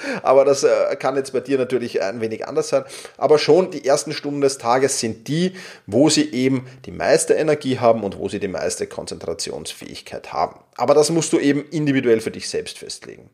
aber 0.23 0.43
das 0.43 0.63
äh, 0.63 0.97
kann 0.97 1.15
jetzt 1.15 1.31
bei 1.31 1.39
dir 1.39 1.57
natürlich 1.57 2.01
ein 2.01 2.19
wenig 2.19 2.45
anders 2.45 2.67
sein. 2.67 2.83
Aber 3.15 3.39
schon 3.39 3.71
die 3.71 3.85
ersten 3.85 4.11
Stunden 4.11 4.41
des 4.41 4.57
Tages 4.57 4.99
sind 4.99 5.29
die, 5.29 5.53
wo 5.87 6.09
sie 6.09 6.33
eben 6.33 6.67
die 6.85 6.91
meiste 6.91 7.35
Energie 7.35 7.79
haben 7.79 8.03
und 8.03 8.19
wo 8.19 8.27
sie 8.27 8.41
die 8.41 8.49
meiste 8.49 8.87
Konzentrationsfähigkeit 8.87 10.33
haben. 10.33 10.59
Aber 10.75 10.93
das 10.95 11.11
musst 11.11 11.31
du 11.31 11.39
eben 11.39 11.63
individuell 11.69 12.19
für 12.19 12.31
dich 12.31 12.49
selbst 12.49 12.77
festlegen. 12.77 13.29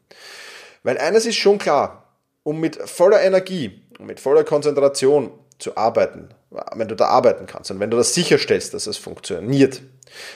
Weil 0.83 0.99
eines 0.99 1.25
ist 1.25 1.37
schon 1.37 1.57
klar, 1.57 2.13
um 2.43 2.59
mit 2.59 2.75
voller 2.75 3.23
Energie 3.23 3.81
und 3.97 4.05
mit 4.05 4.19
voller 4.19 4.43
Konzentration 4.43 5.31
zu 5.59 5.77
arbeiten, 5.77 6.29
wenn 6.75 6.87
du 6.87 6.95
da 6.95 7.07
arbeiten 7.07 7.45
kannst 7.45 7.71
und 7.71 7.79
wenn 7.79 7.89
du 7.89 7.97
das 7.97 8.13
sicherstellst, 8.13 8.73
dass 8.73 8.87
es 8.87 8.97
funktioniert, 8.97 9.81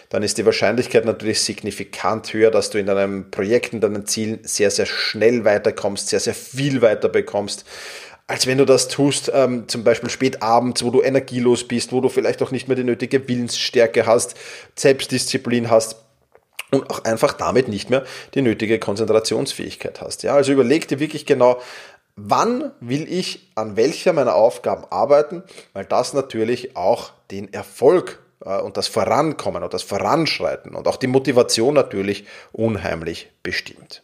dann 0.10 0.24
ist 0.24 0.38
die 0.38 0.46
Wahrscheinlichkeit 0.46 1.06
natürlich 1.06 1.42
signifikant 1.42 2.34
höher, 2.34 2.52
dass 2.52 2.70
du 2.70 2.78
in 2.78 2.88
deinem 2.88 3.32
Projekt, 3.32 3.74
in 3.74 3.82
deinen 3.82 4.06
Zielen 4.06 4.40
sehr, 4.44 4.72
sehr 4.72 4.86
schnell 4.86 5.46
weiterkommst, 5.46 6.10
sehr, 6.10 6.20
sehr 6.20 6.34
viel 6.34 6.82
weiter 6.82 7.10
bekommst, 7.10 7.66
als 8.28 8.48
wenn 8.48 8.58
du 8.58 8.66
das 8.66 8.88
tust, 8.88 9.32
ähm, 9.34 9.68
zum 9.68 9.84
Beispiel 9.84 10.10
spät 10.10 10.42
abends, 10.42 10.84
wo 10.84 10.90
du 10.90 11.02
energielos 11.02 11.68
bist, 11.68 11.92
wo 11.92 12.00
du 12.00 12.10
vielleicht 12.10 12.42
auch 12.42 12.52
nicht 12.52 12.68
mehr 12.68 12.78
die 12.78 12.84
nötige 12.84 13.28
Willensstärke 13.28 14.06
hast, 14.06 14.36
Selbstdisziplin 14.76 15.70
hast 15.70 15.98
und 16.72 16.90
auch 16.90 17.04
einfach 17.04 17.34
damit 17.34 17.68
nicht 17.68 17.90
mehr 17.90 18.06
die 18.34 18.42
nötige 18.42 18.80
Konzentrationsfähigkeit 18.80 20.00
hast. 20.00 20.24
Ja, 20.24 20.36
also 20.36 20.54
überleg 20.54 20.88
dir 20.88 21.00
wirklich 21.00 21.26
genau, 21.26 21.62
wann 22.16 22.72
will 22.80 23.12
ich 23.12 23.52
an 23.56 23.76
welcher 23.76 24.14
meiner 24.14 24.36
Aufgaben 24.36 24.86
arbeiten, 24.90 25.44
weil 25.74 25.86
das 25.86 26.14
natürlich 26.14 26.76
auch 26.76 27.12
den 27.32 27.52
Erfolg 27.54 28.20
äh, 28.46 28.60
und 28.60 28.78
das 28.78 28.88
Vorankommen 28.88 29.64
und 29.64 29.74
das 29.74 29.84
Voranschreiten 29.84 30.76
und 30.76 30.88
auch 30.88 30.98
die 30.98 31.08
Motivation 31.08 31.74
natürlich 31.74 32.26
unheimlich 32.52 33.32
bestimmt. 33.44 34.04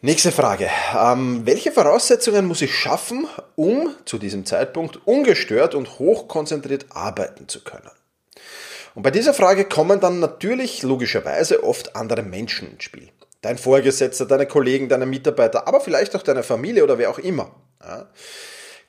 Nächste 0.00 0.30
Frage. 0.30 0.70
Ähm, 0.96 1.44
welche 1.44 1.72
Voraussetzungen 1.72 2.46
muss 2.46 2.62
ich 2.62 2.72
schaffen, 2.72 3.26
um 3.56 3.94
zu 4.04 4.18
diesem 4.18 4.46
Zeitpunkt 4.46 5.00
ungestört 5.06 5.74
und 5.74 5.98
hochkonzentriert 5.98 6.86
arbeiten 6.90 7.48
zu 7.48 7.64
können? 7.64 7.90
Und 8.94 9.02
bei 9.02 9.10
dieser 9.10 9.34
Frage 9.34 9.64
kommen 9.64 9.98
dann 9.98 10.20
natürlich 10.20 10.82
logischerweise 10.82 11.64
oft 11.64 11.96
andere 11.96 12.22
Menschen 12.22 12.70
ins 12.70 12.84
Spiel 12.84 13.10
dein 13.40 13.58
Vorgesetzter, 13.58 14.26
deine 14.26 14.46
Kollegen, 14.46 14.88
deine 14.88 15.06
Mitarbeiter, 15.06 15.68
aber 15.68 15.80
vielleicht 15.80 16.14
auch 16.16 16.22
deine 16.22 16.42
Familie 16.42 16.84
oder 16.84 16.98
wer 16.98 17.10
auch 17.10 17.18
immer. 17.18 17.54
Ja. 17.82 18.08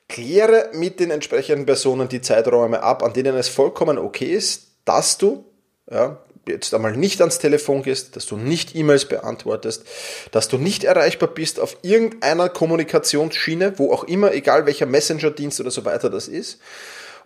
Kläre 0.08 0.70
mit 0.72 0.98
den 0.98 1.10
entsprechenden 1.10 1.66
Personen 1.66 2.08
die 2.08 2.20
Zeiträume 2.20 2.82
ab, 2.82 3.02
an 3.04 3.12
denen 3.12 3.36
es 3.36 3.48
vollkommen 3.48 3.96
okay 3.96 4.34
ist, 4.34 4.72
dass 4.84 5.18
du 5.18 5.44
ja, 5.88 6.18
jetzt 6.46 6.74
einmal 6.74 6.96
nicht 6.96 7.20
ans 7.20 7.38
Telefon 7.38 7.82
gehst, 7.82 8.16
dass 8.16 8.26
du 8.26 8.36
nicht 8.36 8.74
E-Mails 8.74 9.06
beantwortest, 9.06 9.84
dass 10.32 10.48
du 10.48 10.58
nicht 10.58 10.84
erreichbar 10.84 11.28
bist 11.28 11.60
auf 11.60 11.76
irgendeiner 11.82 12.48
Kommunikationsschiene, 12.48 13.78
wo 13.78 13.92
auch 13.92 14.04
immer, 14.04 14.32
egal 14.32 14.66
welcher 14.66 14.86
Messenger-Dienst 14.86 15.60
oder 15.60 15.70
so 15.70 15.84
weiter 15.84 16.10
das 16.10 16.28
ist. 16.28 16.60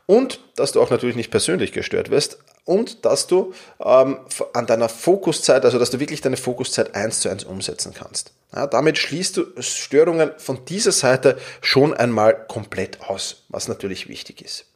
Und 0.06 0.40
dass 0.56 0.72
du 0.72 0.80
auch 0.80 0.90
natürlich 0.90 1.16
nicht 1.16 1.30
persönlich 1.30 1.72
gestört 1.72 2.10
wirst 2.10 2.38
und 2.64 3.04
dass 3.04 3.26
du 3.26 3.52
ähm, 3.80 4.18
an 4.52 4.66
deiner 4.66 4.88
Fokuszeit, 4.88 5.64
also 5.64 5.78
dass 5.78 5.90
du 5.90 6.00
wirklich 6.00 6.20
deine 6.20 6.36
Fokuszeit 6.36 6.94
eins 6.94 7.20
zu 7.20 7.28
eins 7.28 7.44
umsetzen 7.44 7.92
kannst. 7.94 8.32
Ja, 8.54 8.66
damit 8.66 8.98
schließt 8.98 9.36
du 9.36 9.46
Störungen 9.60 10.32
von 10.38 10.64
dieser 10.64 10.92
Seite 10.92 11.38
schon 11.60 11.94
einmal 11.94 12.46
komplett 12.46 13.02
aus, 13.02 13.44
was 13.48 13.68
natürlich 13.68 14.08
wichtig 14.08 14.42
ist. 14.42 14.66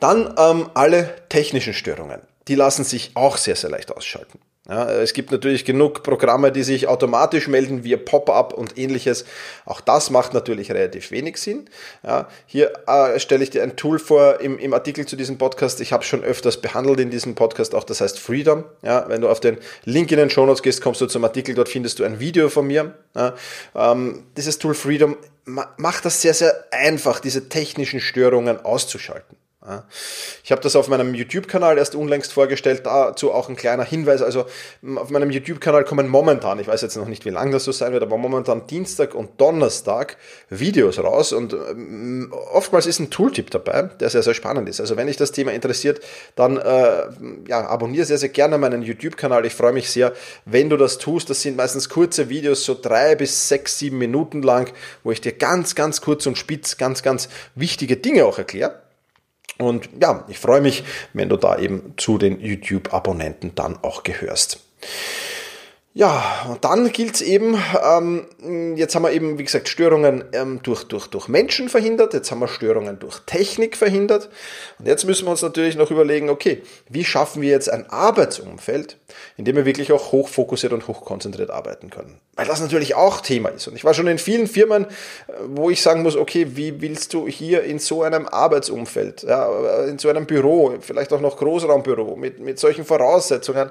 Dann 0.00 0.34
ähm, 0.38 0.70
alle 0.74 1.14
technischen 1.28 1.74
Störungen. 1.74 2.20
Die 2.48 2.54
lassen 2.54 2.84
sich 2.84 3.12
auch 3.14 3.36
sehr, 3.36 3.56
sehr 3.56 3.70
leicht 3.70 3.90
ausschalten. 3.90 4.38
Ja, 4.66 4.90
es 4.90 5.12
gibt 5.12 5.30
natürlich 5.30 5.66
genug 5.66 6.02
Programme, 6.02 6.50
die 6.50 6.62
sich 6.62 6.88
automatisch 6.88 7.48
melden 7.48 7.84
via 7.84 7.98
Pop-up 7.98 8.54
und 8.54 8.78
ähnliches. 8.78 9.26
Auch 9.66 9.82
das 9.82 10.08
macht 10.08 10.32
natürlich 10.32 10.70
relativ 10.70 11.10
wenig 11.10 11.36
Sinn. 11.36 11.68
Ja, 12.02 12.28
hier 12.46 12.72
äh, 12.86 13.20
stelle 13.20 13.44
ich 13.44 13.50
dir 13.50 13.62
ein 13.62 13.76
Tool 13.76 13.98
vor 13.98 14.40
im, 14.40 14.58
im 14.58 14.72
Artikel 14.72 15.04
zu 15.04 15.16
diesem 15.16 15.36
Podcast. 15.36 15.82
Ich 15.82 15.92
habe 15.92 16.02
schon 16.02 16.24
öfters 16.24 16.62
behandelt 16.62 16.98
in 17.00 17.10
diesem 17.10 17.34
Podcast 17.34 17.74
auch, 17.74 17.84
das 17.84 18.00
heißt 18.00 18.18
Freedom. 18.18 18.64
Ja, 18.80 19.06
wenn 19.08 19.20
du 19.20 19.28
auf 19.28 19.40
den 19.40 19.58
Link 19.84 20.10
in 20.10 20.16
den 20.16 20.30
Show 20.30 20.46
Notes 20.46 20.62
gehst, 20.62 20.80
kommst 20.80 21.02
du 21.02 21.06
zum 21.06 21.24
Artikel, 21.24 21.54
dort 21.54 21.68
findest 21.68 21.98
du 21.98 22.04
ein 22.04 22.18
Video 22.18 22.48
von 22.48 22.66
mir. 22.66 22.94
Ähm, 23.74 24.24
dieses 24.34 24.58
Tool 24.58 24.74
Freedom 24.74 25.18
macht 25.44 26.06
das 26.06 26.22
sehr, 26.22 26.32
sehr 26.32 26.64
einfach, 26.70 27.20
diese 27.20 27.50
technischen 27.50 28.00
Störungen 28.00 28.64
auszuschalten. 28.64 29.36
Ich 30.42 30.52
habe 30.52 30.60
das 30.60 30.76
auf 30.76 30.88
meinem 30.88 31.14
YouTube-Kanal 31.14 31.78
erst 31.78 31.94
unlängst 31.94 32.34
vorgestellt, 32.34 32.82
dazu 32.84 33.32
auch 33.32 33.48
ein 33.48 33.56
kleiner 33.56 33.84
Hinweis. 33.84 34.20
Also 34.20 34.44
auf 34.96 35.08
meinem 35.08 35.30
YouTube-Kanal 35.30 35.84
kommen 35.84 36.06
momentan, 36.06 36.58
ich 36.58 36.68
weiß 36.68 36.82
jetzt 36.82 36.98
noch 36.98 37.08
nicht, 37.08 37.24
wie 37.24 37.30
lange 37.30 37.52
das 37.52 37.64
so 37.64 37.72
sein 37.72 37.94
wird, 37.94 38.02
aber 38.02 38.18
momentan 38.18 38.66
Dienstag 38.66 39.14
und 39.14 39.40
Donnerstag 39.40 40.18
Videos 40.50 40.98
raus 40.98 41.32
und 41.32 41.54
ähm, 41.54 42.30
oftmals 42.52 42.84
ist 42.84 42.98
ein 42.98 43.08
Tooltip 43.08 43.50
dabei, 43.50 43.84
der 44.00 44.10
sehr, 44.10 44.22
sehr 44.22 44.34
spannend 44.34 44.68
ist. 44.68 44.80
Also 44.80 44.98
wenn 44.98 45.06
dich 45.06 45.16
das 45.16 45.32
Thema 45.32 45.52
interessiert, 45.52 46.00
dann 46.34 46.58
äh, 46.58 47.06
ja, 47.48 47.66
abonniere 47.66 48.04
sehr, 48.04 48.18
sehr 48.18 48.28
gerne 48.28 48.58
meinen 48.58 48.82
YouTube-Kanal. 48.82 49.46
Ich 49.46 49.54
freue 49.54 49.72
mich 49.72 49.90
sehr, 49.90 50.12
wenn 50.44 50.68
du 50.68 50.76
das 50.76 50.98
tust. 50.98 51.30
Das 51.30 51.40
sind 51.40 51.56
meistens 51.56 51.88
kurze 51.88 52.28
Videos, 52.28 52.66
so 52.66 52.76
drei 52.80 53.14
bis 53.14 53.48
sechs, 53.48 53.78
sieben 53.78 53.96
Minuten 53.96 54.42
lang, 54.42 54.70
wo 55.04 55.10
ich 55.10 55.22
dir 55.22 55.32
ganz, 55.32 55.74
ganz 55.74 56.02
kurz 56.02 56.26
und 56.26 56.36
spitz 56.36 56.76
ganz, 56.76 57.02
ganz 57.02 57.30
wichtige 57.54 57.96
Dinge 57.96 58.26
auch 58.26 58.36
erkläre. 58.36 58.83
Und 59.58 59.88
ja, 60.00 60.24
ich 60.28 60.38
freue 60.38 60.60
mich, 60.60 60.84
wenn 61.12 61.28
du 61.28 61.36
da 61.36 61.58
eben 61.58 61.94
zu 61.96 62.18
den 62.18 62.40
YouTube-Abonnenten 62.40 63.54
dann 63.54 63.78
auch 63.82 64.02
gehörst. 64.02 64.60
Ja, 65.96 66.44
und 66.50 66.64
dann 66.64 66.90
gilt 66.90 67.14
es 67.14 67.22
eben, 67.22 67.56
ähm, 67.80 68.26
jetzt 68.76 68.96
haben 68.96 69.04
wir 69.04 69.12
eben, 69.12 69.38
wie 69.38 69.44
gesagt, 69.44 69.68
Störungen 69.68 70.24
ähm, 70.32 70.58
durch, 70.60 70.82
durch, 70.82 71.06
durch 71.06 71.28
Menschen 71.28 71.68
verhindert, 71.68 72.14
jetzt 72.14 72.32
haben 72.32 72.40
wir 72.40 72.48
Störungen 72.48 72.98
durch 72.98 73.20
Technik 73.26 73.76
verhindert. 73.76 74.28
Und 74.80 74.88
jetzt 74.88 75.04
müssen 75.04 75.24
wir 75.24 75.30
uns 75.30 75.42
natürlich 75.42 75.76
noch 75.76 75.92
überlegen, 75.92 76.30
okay, 76.30 76.62
wie 76.88 77.04
schaffen 77.04 77.42
wir 77.42 77.50
jetzt 77.50 77.70
ein 77.70 77.88
Arbeitsumfeld, 77.88 78.96
in 79.36 79.44
dem 79.44 79.54
wir 79.54 79.66
wirklich 79.66 79.92
auch 79.92 80.10
hochfokussiert 80.10 80.72
und 80.72 80.88
hochkonzentriert 80.88 81.50
arbeiten 81.50 81.90
können. 81.90 82.18
Weil 82.34 82.48
das 82.48 82.60
natürlich 82.60 82.96
auch 82.96 83.20
Thema 83.20 83.50
ist. 83.50 83.68
Und 83.68 83.76
ich 83.76 83.84
war 83.84 83.94
schon 83.94 84.08
in 84.08 84.18
vielen 84.18 84.48
Firmen, 84.48 84.86
äh, 84.86 85.32
wo 85.46 85.70
ich 85.70 85.80
sagen 85.80 86.02
muss, 86.02 86.16
okay, 86.16 86.56
wie 86.56 86.80
willst 86.80 87.14
du 87.14 87.28
hier 87.28 87.62
in 87.62 87.78
so 87.78 88.02
einem 88.02 88.26
Arbeitsumfeld, 88.26 89.22
ja, 89.22 89.84
in 89.84 90.00
so 90.00 90.08
einem 90.08 90.26
Büro, 90.26 90.74
vielleicht 90.80 91.12
auch 91.12 91.20
noch 91.20 91.36
Großraumbüro, 91.36 92.16
mit, 92.16 92.40
mit 92.40 92.58
solchen 92.58 92.84
Voraussetzungen, 92.84 93.70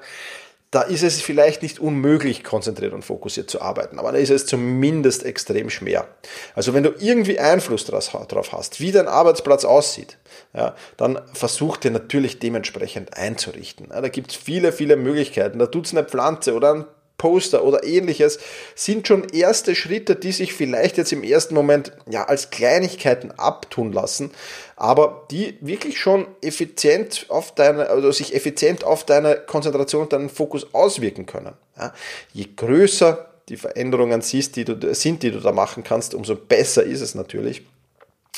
da 0.74 0.82
ist 0.82 1.04
es 1.04 1.22
vielleicht 1.22 1.62
nicht 1.62 1.80
unmöglich, 1.80 2.44
konzentriert 2.44 2.94
und 2.94 3.06
fokussiert 3.06 3.48
zu 3.48 3.62
arbeiten, 3.62 4.00
aber 4.00 4.12
da 4.12 4.18
ist 4.18 4.32
es 4.32 4.48
zumindest 4.48 5.24
extrem 5.24 5.70
schwer. 5.70 6.08
Also 6.56 6.74
wenn 6.74 6.82
du 6.82 6.96
irgendwie 6.98 7.38
Einfluss 7.38 7.86
darauf 7.86 8.52
hast, 8.52 8.80
wie 8.80 8.92
dein 8.92 9.08
Arbeitsplatz 9.08 9.66
aussieht, 9.66 10.18
ja, 10.56 10.76
dann 10.98 11.22
versuch 11.34 11.78
dir 11.78 11.92
natürlich 11.92 12.40
dementsprechend 12.40 13.16
einzurichten. 13.16 13.90
Ja, 13.92 14.02
da 14.02 14.10
gibt 14.10 14.32
es 14.32 14.38
viele, 14.38 14.72
viele 14.72 14.96
Möglichkeiten. 14.96 15.60
Da 15.60 15.68
tut 15.68 15.86
es 15.86 15.92
eine 15.92 16.06
Pflanze 16.06 16.56
oder 16.56 16.74
ein 16.74 16.86
Poster 17.24 17.64
oder 17.64 17.86
ähnliches 17.86 18.38
sind 18.76 19.08
schon 19.08 19.30
erste 19.30 19.76
Schritte, 19.76 20.18
die 20.18 20.34
sich 20.34 20.52
vielleicht 20.52 20.98
jetzt 20.98 21.14
im 21.14 21.24
ersten 21.24 21.56
Moment 21.56 21.94
ja 22.06 22.26
als 22.26 22.50
Kleinigkeiten 22.50 23.32
abtun 23.32 23.94
lassen, 23.94 24.32
aber 24.76 25.26
die 25.32 25.58
wirklich 25.62 25.98
schon 25.98 26.28
effizient 26.42 27.28
auf 27.30 27.56
deine, 27.56 27.96
oder 27.96 28.12
sich 28.12 28.36
effizient 28.36 28.84
auf 28.84 29.06
deine 29.06 29.38
Konzentration 29.38 30.02
und 30.02 30.12
deinen 30.12 30.30
Fokus 30.30 30.74
auswirken 30.74 31.26
können. 31.26 31.54
Ja, 31.78 31.94
je 32.34 32.46
größer 32.58 33.26
die 33.48 33.56
Veränderungen 33.56 34.20
siehst, 34.20 34.58
die 34.58 34.66
du, 34.66 34.94
sind, 34.94 35.24
die 35.24 35.32
du 35.32 35.40
da 35.40 35.54
machen 35.54 35.86
kannst, 35.86 36.14
umso 36.14 36.36
besser 36.36 36.84
ist 36.84 37.00
es 37.00 37.16
natürlich. 37.16 37.62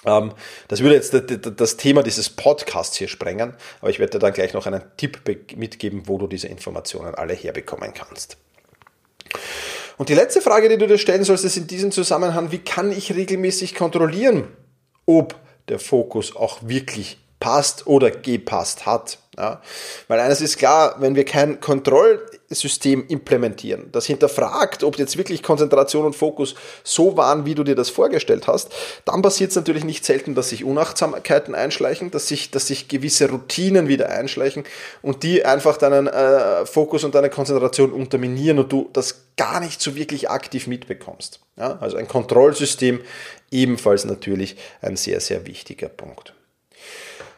Ähm, 0.05 0.31
das 0.67 0.81
würde 0.81 0.93
jetzt 0.93 1.15
das 1.59 1.77
Thema 1.77 2.03
dieses 2.03 2.29
Podcasts 2.29 2.97
hier 2.97 3.07
sprengen, 3.07 3.55
aber 3.81 3.89
ich 3.89 3.97
werde 3.97 4.11
dir 4.11 4.19
dann 4.19 4.33
gleich 4.33 4.53
noch 4.53 4.67
einen 4.67 4.83
Tipp 4.97 5.21
mitgeben, 5.55 6.03
wo 6.05 6.19
du 6.19 6.27
diese 6.27 6.49
Informationen 6.49 7.15
alle 7.15 7.33
herbekommen 7.33 7.91
kannst. 7.95 8.37
Und 9.97 10.09
die 10.09 10.13
letzte 10.13 10.41
Frage, 10.41 10.69
die 10.69 10.77
du 10.77 10.87
dir 10.87 10.97
stellen 10.97 11.23
sollst, 11.23 11.45
ist 11.45 11.57
in 11.57 11.67
diesem 11.67 11.91
Zusammenhang, 11.91 12.51
wie 12.51 12.59
kann 12.59 12.91
ich 12.91 13.15
regelmäßig 13.15 13.75
kontrollieren, 13.75 14.47
ob 15.05 15.35
der 15.69 15.79
Fokus 15.79 16.35
auch 16.35 16.59
wirklich 16.61 17.17
passt 17.39 17.87
oder 17.87 18.11
gepasst 18.11 18.85
hat. 18.85 19.19
Ja, 19.37 19.61
weil 20.07 20.19
eines 20.21 20.39
ist 20.39 20.57
klar, 20.57 20.95
wenn 20.99 21.15
wir 21.15 21.25
kein 21.25 21.59
Kontrollsystem 21.59 23.05
implementieren, 23.09 23.89
das 23.91 24.05
hinterfragt, 24.05 24.81
ob 24.83 24.97
jetzt 24.97 25.17
wirklich 25.17 25.43
Konzentration 25.43 26.05
und 26.05 26.15
Fokus 26.15 26.55
so 26.85 27.17
waren, 27.17 27.45
wie 27.45 27.53
du 27.53 27.65
dir 27.65 27.75
das 27.75 27.89
vorgestellt 27.89 28.47
hast, 28.47 28.71
dann 29.03 29.21
passiert 29.21 29.49
es 29.49 29.57
natürlich 29.57 29.83
nicht 29.83 30.05
selten, 30.05 30.35
dass 30.35 30.49
sich 30.49 30.63
Unachtsamkeiten 30.63 31.53
einschleichen, 31.53 32.11
dass 32.11 32.29
sich, 32.29 32.49
dass 32.49 32.67
sich 32.67 32.87
gewisse 32.87 33.29
Routinen 33.29 33.89
wieder 33.89 34.09
einschleichen 34.09 34.63
und 35.01 35.23
die 35.23 35.43
einfach 35.43 35.75
deinen 35.75 36.07
äh, 36.07 36.65
Fokus 36.65 37.03
und 37.03 37.13
deine 37.13 37.29
Konzentration 37.29 37.91
unterminieren 37.91 38.59
und 38.59 38.71
du 38.71 38.89
das 38.93 39.25
gar 39.35 39.59
nicht 39.59 39.81
so 39.81 39.95
wirklich 39.95 40.29
aktiv 40.29 40.67
mitbekommst. 40.67 41.41
Ja, 41.57 41.77
also 41.81 41.97
ein 41.97 42.07
Kontrollsystem 42.07 43.01
ebenfalls 43.51 44.05
natürlich 44.05 44.55
ein 44.81 44.95
sehr, 44.95 45.19
sehr 45.19 45.45
wichtiger 45.45 45.89
Punkt. 45.89 46.33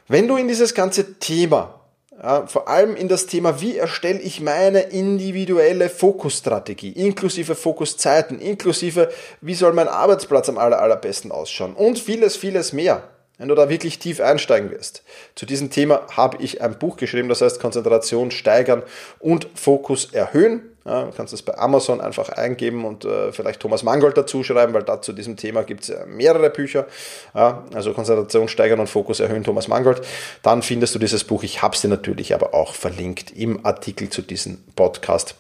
Wenn 0.08 0.28
du 0.28 0.38
in 0.38 0.48
dieses 0.48 0.74
ganze 0.74 1.16
Thema 1.16 1.78
ja, 2.22 2.48
vor 2.48 2.68
allem 2.68 2.96
in 2.96 3.08
das 3.08 3.28
Thema, 3.28 3.62
wie 3.62 3.78
erstelle 3.78 4.20
ich 4.20 4.42
meine 4.42 4.82
individuelle 4.82 5.90
Fokusstrategie, 5.90 6.92
inklusive 6.92 7.54
Fokuszeiten, 7.54 8.40
inklusive, 8.40 9.10
wie 9.42 9.54
soll 9.54 9.74
mein 9.74 9.88
Arbeitsplatz 9.88 10.50
am 10.50 10.58
aller, 10.58 10.82
allerbesten 10.82 11.32
ausschauen 11.32 11.74
und 11.74 12.00
vieles, 12.00 12.36
vieles 12.36 12.74
mehr. 12.74 13.04
Wenn 13.38 13.50
du 13.50 13.56
da 13.56 13.70
wirklich 13.70 14.00
tief 14.00 14.20
einsteigen 14.20 14.72
wirst. 14.72 15.04
Zu 15.36 15.46
diesem 15.46 15.70
Thema 15.70 16.08
habe 16.16 16.42
ich 16.42 16.64
ein 16.64 16.80
Buch 16.80 16.98
geschrieben, 16.98 17.30
das 17.30 17.42
heißt 17.42 17.60
Konzentration 17.60 18.32
steigern 18.32 18.82
und 19.20 19.48
Fokus 19.54 20.12
erhöhen. 20.12 20.76
Ja, 20.88 21.04
du 21.04 21.12
kannst 21.12 21.34
es 21.34 21.41
bei 21.41 21.58
Amazon 21.58 22.00
einfach 22.00 22.30
eingeben 22.30 22.86
und 22.86 23.04
äh, 23.04 23.34
vielleicht 23.34 23.60
Thomas 23.60 23.84
Mangold 23.84 24.17
dazu 24.17 24.41
schreiben, 24.43 24.73
weil 24.73 24.84
da 24.84 25.02
zu 25.02 25.12
diesem 25.12 25.36
Thema 25.36 25.63
gibt 25.63 25.89
es 25.89 25.93
mehrere 26.08 26.50
Bücher. 26.50 26.88
Ja, 27.36 27.65
also 27.73 27.93
Konzentration 27.93 28.47
steigern 28.47 28.80
und 28.80 28.88
Fokus 28.88 29.19
erhöhen, 29.19 29.43
Thomas 29.43 29.67
Mangold. 29.67 30.02
Dann 30.43 30.62
findest 30.62 30.95
du 30.95 31.00
dieses 31.00 31.26
Buch. 31.26 31.43
Ich 31.43 31.62
habe 31.62 31.76
es 31.76 31.82
dir 31.82 31.89
natürlich 31.89 32.34
aber 32.34 32.54
auch 32.54 32.73
verlinkt 32.73 33.32
im 33.32 33.65
Artikel 33.65 34.10
zu 34.10 34.21
diesem 34.21 34.63
Podcast. 34.76 35.36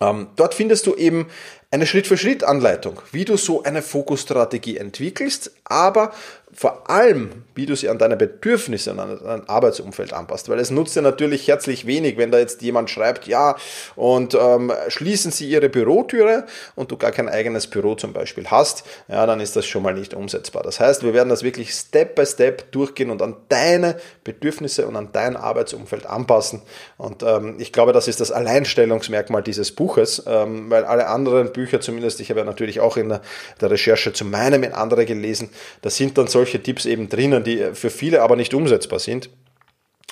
Ähm, 0.00 0.28
dort 0.36 0.54
findest 0.54 0.86
du 0.86 0.94
eben 0.94 1.26
eine 1.72 1.86
Schritt-für-Schritt-Anleitung, 1.86 3.00
wie 3.12 3.24
du 3.24 3.36
so 3.36 3.62
eine 3.62 3.82
Fokusstrategie 3.82 4.76
entwickelst, 4.76 5.52
aber 5.64 6.12
vor 6.52 6.90
allem, 6.90 7.44
wie 7.54 7.64
du 7.64 7.76
sie 7.76 7.88
an 7.88 7.98
deine 7.98 8.16
Bedürfnisse 8.16 8.90
und 8.90 8.98
an 8.98 9.20
dein 9.24 9.48
Arbeitsumfeld 9.48 10.12
anpasst. 10.12 10.48
Weil 10.48 10.58
es 10.58 10.70
nutzt 10.70 10.96
dir 10.96 11.02
natürlich 11.02 11.46
herzlich 11.46 11.86
wenig, 11.86 12.16
wenn 12.16 12.32
da 12.32 12.38
jetzt 12.38 12.60
jemand 12.62 12.90
schreibt, 12.90 13.26
ja, 13.26 13.56
und 13.94 14.34
ähm, 14.34 14.72
schließen 14.88 15.30
Sie 15.30 15.48
Ihre 15.48 15.68
Bürotüre 15.68 16.46
und 16.74 16.90
du 16.90 16.96
gar 16.96 17.12
kein 17.12 17.28
eigenes 17.28 17.68
Büro 17.68 17.94
zum 17.94 18.12
Beispiel 18.12 18.46
hast, 18.48 18.84
ja, 19.08 19.24
dann 19.26 19.40
ist 19.40 19.54
das 19.54 19.66
schon 19.66 19.82
mal 19.82 19.94
nicht 19.94 20.12
umsetzbar. 20.12 20.62
Das 20.62 20.80
heißt, 20.80 21.04
wir 21.04 21.14
werden 21.14 21.28
das 21.28 21.42
wirklich 21.42 21.72
Step 21.72 22.16
by 22.16 22.26
Step 22.26 22.72
durchgehen 22.72 23.10
und 23.10 23.22
an 23.22 23.36
deine 23.48 23.96
Bedürfnisse 24.24 24.86
und 24.86 24.96
an 24.96 25.10
dein 25.12 25.36
Arbeitsumfeld 25.36 26.06
anpassen. 26.06 26.62
Und 26.98 27.22
ähm, 27.22 27.56
ich 27.58 27.72
glaube, 27.72 27.92
das 27.92 28.08
ist 28.08 28.20
das 28.20 28.32
Alleinstellungsmerkmal 28.32 29.42
dieses 29.42 29.72
Buches, 29.72 30.24
ähm, 30.26 30.68
weil 30.68 30.84
alle 30.84 31.06
anderen 31.06 31.52
Bücher 31.52 31.80
zumindest, 31.80 32.20
ich 32.20 32.30
habe 32.30 32.40
ja 32.40 32.46
natürlich 32.46 32.80
auch 32.80 32.96
in 32.96 33.08
der, 33.08 33.22
der 33.60 33.70
Recherche 33.70 34.12
zu 34.12 34.24
meinem 34.24 34.64
in 34.64 34.72
andere 34.72 35.06
gelesen, 35.06 35.50
da 35.82 35.90
sind 35.90 36.18
dann 36.18 36.26
solche 36.26 36.39
Tipps 36.44 36.86
eben 36.86 37.08
drinnen, 37.08 37.44
die 37.44 37.70
für 37.74 37.90
viele 37.90 38.22
aber 38.22 38.36
nicht 38.36 38.54
umsetzbar 38.54 38.98
sind. 38.98 39.30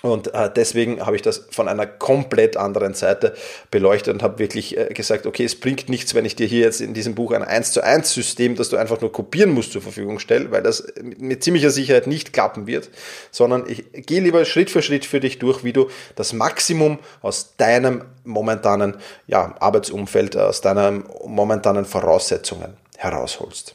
Und 0.00 0.32
äh, 0.32 0.48
deswegen 0.54 1.04
habe 1.04 1.16
ich 1.16 1.22
das 1.22 1.48
von 1.50 1.66
einer 1.66 1.86
komplett 1.86 2.56
anderen 2.56 2.94
Seite 2.94 3.34
beleuchtet 3.72 4.14
und 4.14 4.22
habe 4.22 4.38
wirklich 4.38 4.78
äh, 4.78 4.94
gesagt, 4.94 5.26
okay, 5.26 5.44
es 5.44 5.58
bringt 5.58 5.88
nichts, 5.88 6.14
wenn 6.14 6.24
ich 6.24 6.36
dir 6.36 6.46
hier 6.46 6.60
jetzt 6.60 6.80
in 6.80 6.94
diesem 6.94 7.16
Buch 7.16 7.32
ein 7.32 7.42
1 7.42 7.72
zu 7.72 7.82
1 7.82 8.12
System, 8.12 8.54
das 8.54 8.68
du 8.68 8.76
einfach 8.76 9.00
nur 9.00 9.10
kopieren 9.10 9.50
musst, 9.50 9.72
zur 9.72 9.82
Verfügung 9.82 10.20
stelle, 10.20 10.52
weil 10.52 10.62
das 10.62 10.86
mit 11.02 11.42
ziemlicher 11.42 11.70
Sicherheit 11.70 12.06
nicht 12.06 12.32
klappen 12.32 12.68
wird, 12.68 12.90
sondern 13.32 13.64
ich 13.68 13.86
gehe 14.06 14.20
lieber 14.20 14.44
Schritt 14.44 14.70
für 14.70 14.82
Schritt 14.82 15.04
für 15.04 15.18
dich 15.18 15.40
durch, 15.40 15.64
wie 15.64 15.72
du 15.72 15.90
das 16.14 16.32
Maximum 16.32 17.00
aus 17.20 17.56
deinem 17.56 18.04
momentanen 18.22 18.98
ja, 19.26 19.56
Arbeitsumfeld, 19.58 20.36
aus 20.36 20.60
deinen 20.60 21.04
momentanen 21.26 21.84
Voraussetzungen 21.84 22.76
herausholst. 22.98 23.74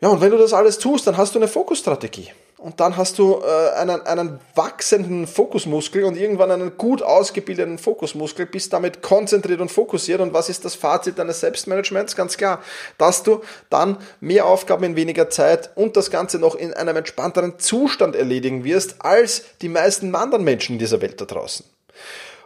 Ja, 0.00 0.08
und 0.08 0.20
wenn 0.20 0.30
du 0.30 0.36
das 0.36 0.52
alles 0.52 0.78
tust, 0.78 1.06
dann 1.06 1.16
hast 1.16 1.34
du 1.34 1.38
eine 1.38 1.48
Fokusstrategie. 1.48 2.30
und 2.58 2.80
dann 2.80 2.96
hast 2.96 3.18
du 3.18 3.42
äh, 3.42 3.74
einen, 3.76 4.00
einen 4.02 4.40
wachsenden 4.54 5.26
Fokusmuskel 5.26 6.04
und 6.04 6.16
irgendwann 6.16 6.50
einen 6.50 6.76
gut 6.76 7.02
ausgebildeten 7.02 7.78
Fokusmuskel, 7.78 8.46
bist 8.46 8.72
damit 8.72 9.02
konzentriert 9.02 9.60
und 9.60 9.70
fokussiert. 9.70 10.20
Und 10.20 10.32
was 10.32 10.48
ist 10.48 10.64
das 10.64 10.74
Fazit 10.74 11.18
deines 11.18 11.40
Selbstmanagements? 11.40 12.16
Ganz 12.16 12.36
klar, 12.36 12.62
dass 12.98 13.22
du 13.22 13.42
dann 13.70 13.98
mehr 14.20 14.46
Aufgaben 14.46 14.84
in 14.84 14.96
weniger 14.96 15.30
Zeit 15.30 15.70
und 15.76 15.96
das 15.96 16.10
Ganze 16.10 16.38
noch 16.38 16.54
in 16.54 16.74
einem 16.74 16.96
entspannteren 16.96 17.58
Zustand 17.58 18.16
erledigen 18.16 18.64
wirst 18.64 18.96
als 19.00 19.44
die 19.62 19.68
meisten 19.68 20.14
anderen 20.14 20.44
Menschen 20.44 20.74
in 20.74 20.78
dieser 20.78 21.00
Welt 21.00 21.20
da 21.20 21.24
draußen. 21.26 21.64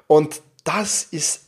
Und 0.06 0.42
das 0.64 1.04
ist 1.04 1.42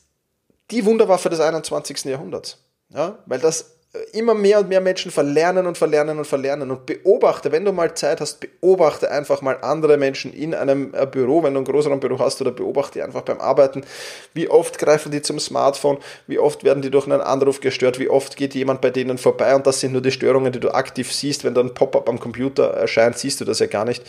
die 0.71 0.85
Wunderwaffe 0.85 1.29
des 1.29 1.41
21. 1.41 2.05
Jahrhunderts. 2.05 2.59
Ja, 2.91 3.19
weil 3.27 3.39
das 3.39 3.73
immer 4.13 4.33
mehr 4.33 4.59
und 4.61 4.71
mehr 4.71 4.81
Menschen 4.81 5.11
verlernen 5.11 5.67
und 5.67 5.77
verlernen 5.77 6.17
und 6.17 6.25
verlernen. 6.25 6.71
Und 6.71 6.87
beobachte, 6.87 7.53
wenn 7.53 7.67
du 7.67 7.73
mal 7.73 7.95
Zeit 7.95 8.23
hast, 8.23 8.41
beobachte 8.41 9.11
einfach 9.11 9.43
mal 9.43 9.59
andere 9.61 9.99
Menschen 9.99 10.33
in 10.33 10.55
einem 10.55 10.95
äh, 10.95 11.05
Büro, 11.07 11.43
wenn 11.43 11.53
du 11.53 11.61
ein 11.61 11.67
größeres 11.67 12.01
Büro 12.01 12.19
hast 12.19 12.41
oder 12.41 12.53
beobachte 12.53 13.05
einfach 13.05 13.21
beim 13.21 13.39
Arbeiten, 13.39 13.85
wie 14.33 14.49
oft 14.49 14.79
greifen 14.79 15.13
die 15.13 15.21
zum 15.21 15.39
Smartphone, 15.39 15.99
wie 16.27 16.39
oft 16.39 16.65
werden 16.65 16.81
die 16.83 16.91
durch 16.91 17.05
einen 17.05 17.21
Anruf 17.21 17.61
gestört, 17.61 17.99
wie 17.99 18.09
oft 18.09 18.39
geht 18.39 18.55
jemand 18.55 18.81
bei 18.81 18.89
denen 18.89 19.19
vorbei? 19.19 19.55
Und 19.55 19.67
das 19.67 19.81
sind 19.81 19.93
nur 19.93 20.01
die 20.01 20.11
Störungen, 20.11 20.53
die 20.53 20.61
du 20.61 20.71
aktiv 20.71 21.13
siehst, 21.13 21.45
wenn 21.45 21.53
da 21.53 21.61
ein 21.61 21.75
Pop-up 21.75 22.09
am 22.09 22.19
Computer 22.19 22.73
erscheint, 22.73 23.19
siehst 23.19 23.43
du 23.43 23.45
das 23.45 23.59
ja 23.59 23.67
gar 23.67 23.85
nicht. 23.85 24.03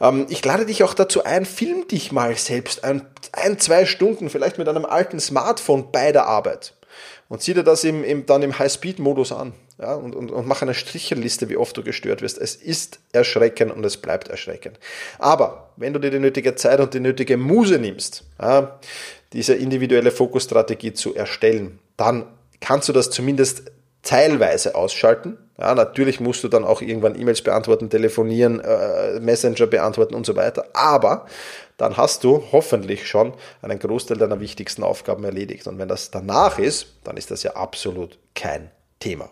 Ähm, 0.00 0.24
ich 0.30 0.42
lade 0.42 0.64
dich 0.64 0.82
auch 0.82 0.94
dazu 0.94 1.24
ein, 1.24 1.44
film 1.44 1.86
dich 1.88 2.10
mal 2.10 2.34
selbst 2.36 2.84
ein, 2.84 3.06
ein, 3.32 3.58
zwei 3.58 3.84
Stunden, 3.84 4.30
vielleicht 4.30 4.56
mit 4.56 4.66
einem 4.66 4.86
alten 4.86 5.20
Smartphone 5.20 5.92
bei 5.92 6.10
der 6.10 6.24
Arbeit 6.26 6.72
und 7.28 7.42
zieh 7.42 7.54
dir 7.54 7.62
das 7.62 7.84
im, 7.84 8.04
im, 8.04 8.26
dann 8.26 8.42
im 8.42 8.58
High-Speed-Modus 8.58 9.32
an 9.32 9.52
ja, 9.80 9.94
und, 9.94 10.14
und, 10.14 10.30
und 10.30 10.46
mach 10.46 10.62
eine 10.62 10.74
Stricheliste, 10.74 11.48
wie 11.48 11.56
oft 11.56 11.76
du 11.76 11.82
gestört 11.82 12.22
wirst. 12.22 12.38
Es 12.38 12.54
ist 12.54 13.00
erschreckend 13.12 13.72
und 13.72 13.84
es 13.84 13.96
bleibt 13.96 14.28
erschreckend. 14.28 14.78
Aber 15.18 15.70
wenn 15.76 15.92
du 15.92 15.98
dir 15.98 16.10
die 16.10 16.18
nötige 16.18 16.54
Zeit 16.54 16.80
und 16.80 16.92
die 16.92 17.00
nötige 17.00 17.36
Muse 17.36 17.78
nimmst, 17.78 18.24
ja, 18.40 18.78
diese 19.32 19.54
individuelle 19.54 20.10
Fokusstrategie 20.10 20.92
zu 20.92 21.14
erstellen, 21.14 21.78
dann 21.96 22.26
kannst 22.60 22.88
du 22.88 22.92
das 22.92 23.10
zumindest 23.10 23.70
teilweise 24.02 24.74
ausschalten. 24.74 25.38
Ja, 25.60 25.74
natürlich 25.74 26.20
musst 26.20 26.42
du 26.42 26.48
dann 26.48 26.64
auch 26.64 26.80
irgendwann 26.80 27.20
E-Mails 27.20 27.42
beantworten, 27.42 27.90
telefonieren, 27.90 28.60
äh, 28.60 29.20
Messenger 29.20 29.66
beantworten 29.66 30.14
und 30.14 30.24
so 30.24 30.34
weiter. 30.34 30.64
Aber 30.72 31.26
dann 31.76 31.98
hast 31.98 32.24
du 32.24 32.42
hoffentlich 32.50 33.06
schon 33.06 33.34
einen 33.60 33.78
Großteil 33.78 34.16
deiner 34.16 34.40
wichtigsten 34.40 34.82
Aufgaben 34.82 35.22
erledigt. 35.22 35.66
Und 35.66 35.78
wenn 35.78 35.88
das 35.88 36.10
danach 36.10 36.58
ist, 36.58 36.86
dann 37.04 37.18
ist 37.18 37.30
das 37.30 37.42
ja 37.42 37.56
absolut 37.56 38.18
kein 38.34 38.70
Thema. 39.00 39.28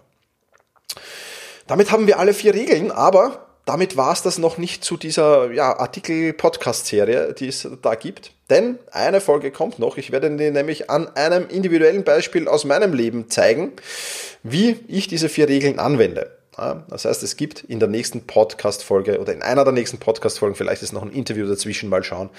Damit 1.66 1.90
haben 1.90 2.06
wir 2.06 2.18
alle 2.18 2.34
vier 2.34 2.52
Regeln, 2.52 2.90
aber 2.90 3.47
damit 3.68 3.98
war 3.98 4.14
es 4.14 4.22
das 4.22 4.38
noch 4.38 4.56
nicht 4.56 4.82
zu 4.82 4.96
dieser 4.96 5.52
ja, 5.52 5.78
Artikel-Podcast-Serie, 5.78 7.34
die 7.34 7.48
es 7.48 7.68
da 7.82 7.94
gibt. 7.96 8.32
Denn 8.48 8.78
eine 8.90 9.20
Folge 9.20 9.50
kommt 9.50 9.78
noch. 9.78 9.98
Ich 9.98 10.10
werde 10.10 10.34
dir 10.34 10.50
nämlich 10.50 10.88
an 10.88 11.14
einem 11.16 11.46
individuellen 11.48 12.02
Beispiel 12.02 12.48
aus 12.48 12.64
meinem 12.64 12.94
Leben 12.94 13.28
zeigen, 13.28 13.72
wie 14.42 14.78
ich 14.88 15.06
diese 15.06 15.28
vier 15.28 15.48
Regeln 15.48 15.78
anwende. 15.78 16.38
Das 16.88 17.04
heißt, 17.04 17.22
es 17.22 17.36
gibt 17.36 17.60
in 17.60 17.78
der 17.78 17.88
nächsten 17.88 18.26
Podcast-Folge 18.26 19.20
oder 19.20 19.32
in 19.32 19.42
einer 19.42 19.64
der 19.64 19.72
nächsten 19.74 19.98
Podcast-Folgen, 19.98 20.56
vielleicht 20.56 20.82
ist 20.82 20.92
noch 20.92 21.02
ein 21.02 21.12
Interview 21.12 21.46
dazwischen, 21.46 21.88
mal 21.88 22.02
schauen, 22.02 22.30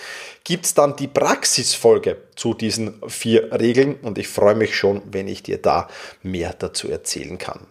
gibt 0.44 0.66
es 0.66 0.74
dann 0.74 0.98
die 0.98 1.08
Praxisfolge 1.08 2.18
zu 2.36 2.54
diesen 2.54 2.96
vier 3.08 3.58
Regeln 3.58 3.96
und 4.02 4.18
ich 4.18 4.28
freue 4.28 4.56
mich 4.56 4.76
schon, 4.76 5.04
wenn 5.12 5.30
ich 5.30 5.44
dir 5.44 5.58
da 5.62 5.88
mehr 6.22 6.54
dazu 6.58 6.90
erzählen 6.90 7.38
kann. 7.38 7.68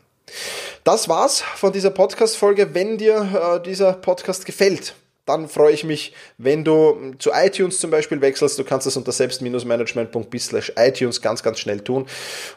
Das 0.89 1.07
war's 1.07 1.43
von 1.43 1.71
dieser 1.71 1.91
Podcast-Folge. 1.91 2.73
Wenn 2.73 2.97
dir 2.97 3.59
äh, 3.59 3.63
dieser 3.63 3.93
Podcast 3.93 4.47
gefällt, 4.47 4.95
dann 5.27 5.47
freue 5.47 5.75
ich 5.75 5.85
mich, 5.85 6.15
wenn 6.39 6.65
du 6.65 7.13
zu 7.19 7.31
iTunes 7.35 7.79
zum 7.79 7.91
Beispiel 7.91 8.23
wechselst. 8.23 8.59
Du 8.59 8.65
kannst 8.65 8.87
das 8.87 8.97
unter 8.97 9.13
selbst-management.bis 9.13 10.51
iTunes 10.77 11.21
ganz, 11.21 11.43
ganz 11.43 11.59
schnell 11.59 11.81
tun 11.81 12.07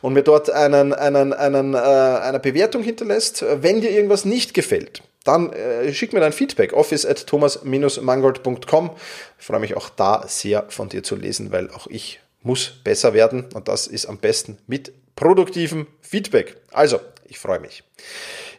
und 0.01 0.13
mir 0.13 0.23
dort 0.23 0.49
einen, 0.49 0.93
einen, 0.93 1.33
einen, 1.33 1.73
äh, 1.73 1.77
eine 1.77 2.39
Bewertung 2.39 2.83
hinterlässt. 2.83 3.43
Wenn 3.61 3.81
dir 3.81 3.91
irgendwas 3.91 4.23
nicht 4.23 4.53
gefällt, 4.53 5.03
dann 5.25 5.51
äh, 5.51 5.91
schick 5.93 6.13
mir 6.13 6.21
dein 6.21 6.31
Feedback, 6.31 6.71
office 6.71 7.05
at 7.05 7.27
thomas-mangold.com. 7.27 8.91
Ich 9.41 9.45
freue 9.45 9.59
mich 9.59 9.75
auch 9.75 9.89
da 9.89 10.23
sehr 10.29 10.67
von 10.69 10.87
dir 10.87 11.03
zu 11.03 11.17
lesen, 11.17 11.51
weil 11.51 11.69
auch 11.71 11.87
ich 11.87 12.21
muss 12.43 12.71
besser 12.85 13.13
werden 13.13 13.49
und 13.53 13.67
das 13.67 13.87
ist 13.87 14.05
am 14.05 14.19
besten 14.19 14.57
mit 14.67 14.93
produktivem 15.17 15.87
Feedback. 15.99 16.55
Also, 16.71 17.01
ich 17.31 17.39
freue 17.39 17.61
mich. 17.61 17.83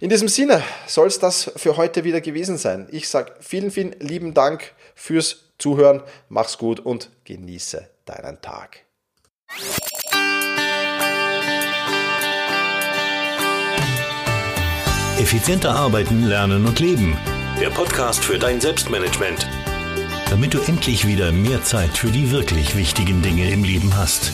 In 0.00 0.08
diesem 0.08 0.28
Sinne 0.28 0.62
soll 0.86 1.06
es 1.06 1.18
das 1.18 1.52
für 1.56 1.76
heute 1.76 2.04
wieder 2.04 2.22
gewesen 2.22 2.56
sein. 2.56 2.88
Ich 2.90 3.06
sage 3.06 3.34
vielen, 3.40 3.70
vielen 3.70 3.92
lieben 4.00 4.32
Dank 4.32 4.72
fürs 4.94 5.44
Zuhören. 5.58 6.02
Mach's 6.30 6.56
gut 6.56 6.80
und 6.80 7.10
genieße 7.24 7.86
deinen 8.06 8.40
Tag. 8.40 8.78
Effizienter 15.18 15.72
arbeiten, 15.72 16.24
lernen 16.24 16.64
und 16.64 16.80
leben. 16.80 17.18
Der 17.60 17.68
Podcast 17.68 18.24
für 18.24 18.38
dein 18.38 18.58
Selbstmanagement. 18.58 19.46
Damit 20.30 20.54
du 20.54 20.60
endlich 20.62 21.06
wieder 21.06 21.30
mehr 21.30 21.62
Zeit 21.62 21.98
für 21.98 22.10
die 22.10 22.30
wirklich 22.30 22.74
wichtigen 22.74 23.20
Dinge 23.20 23.50
im 23.50 23.64
Leben 23.64 23.94
hast. 23.98 24.32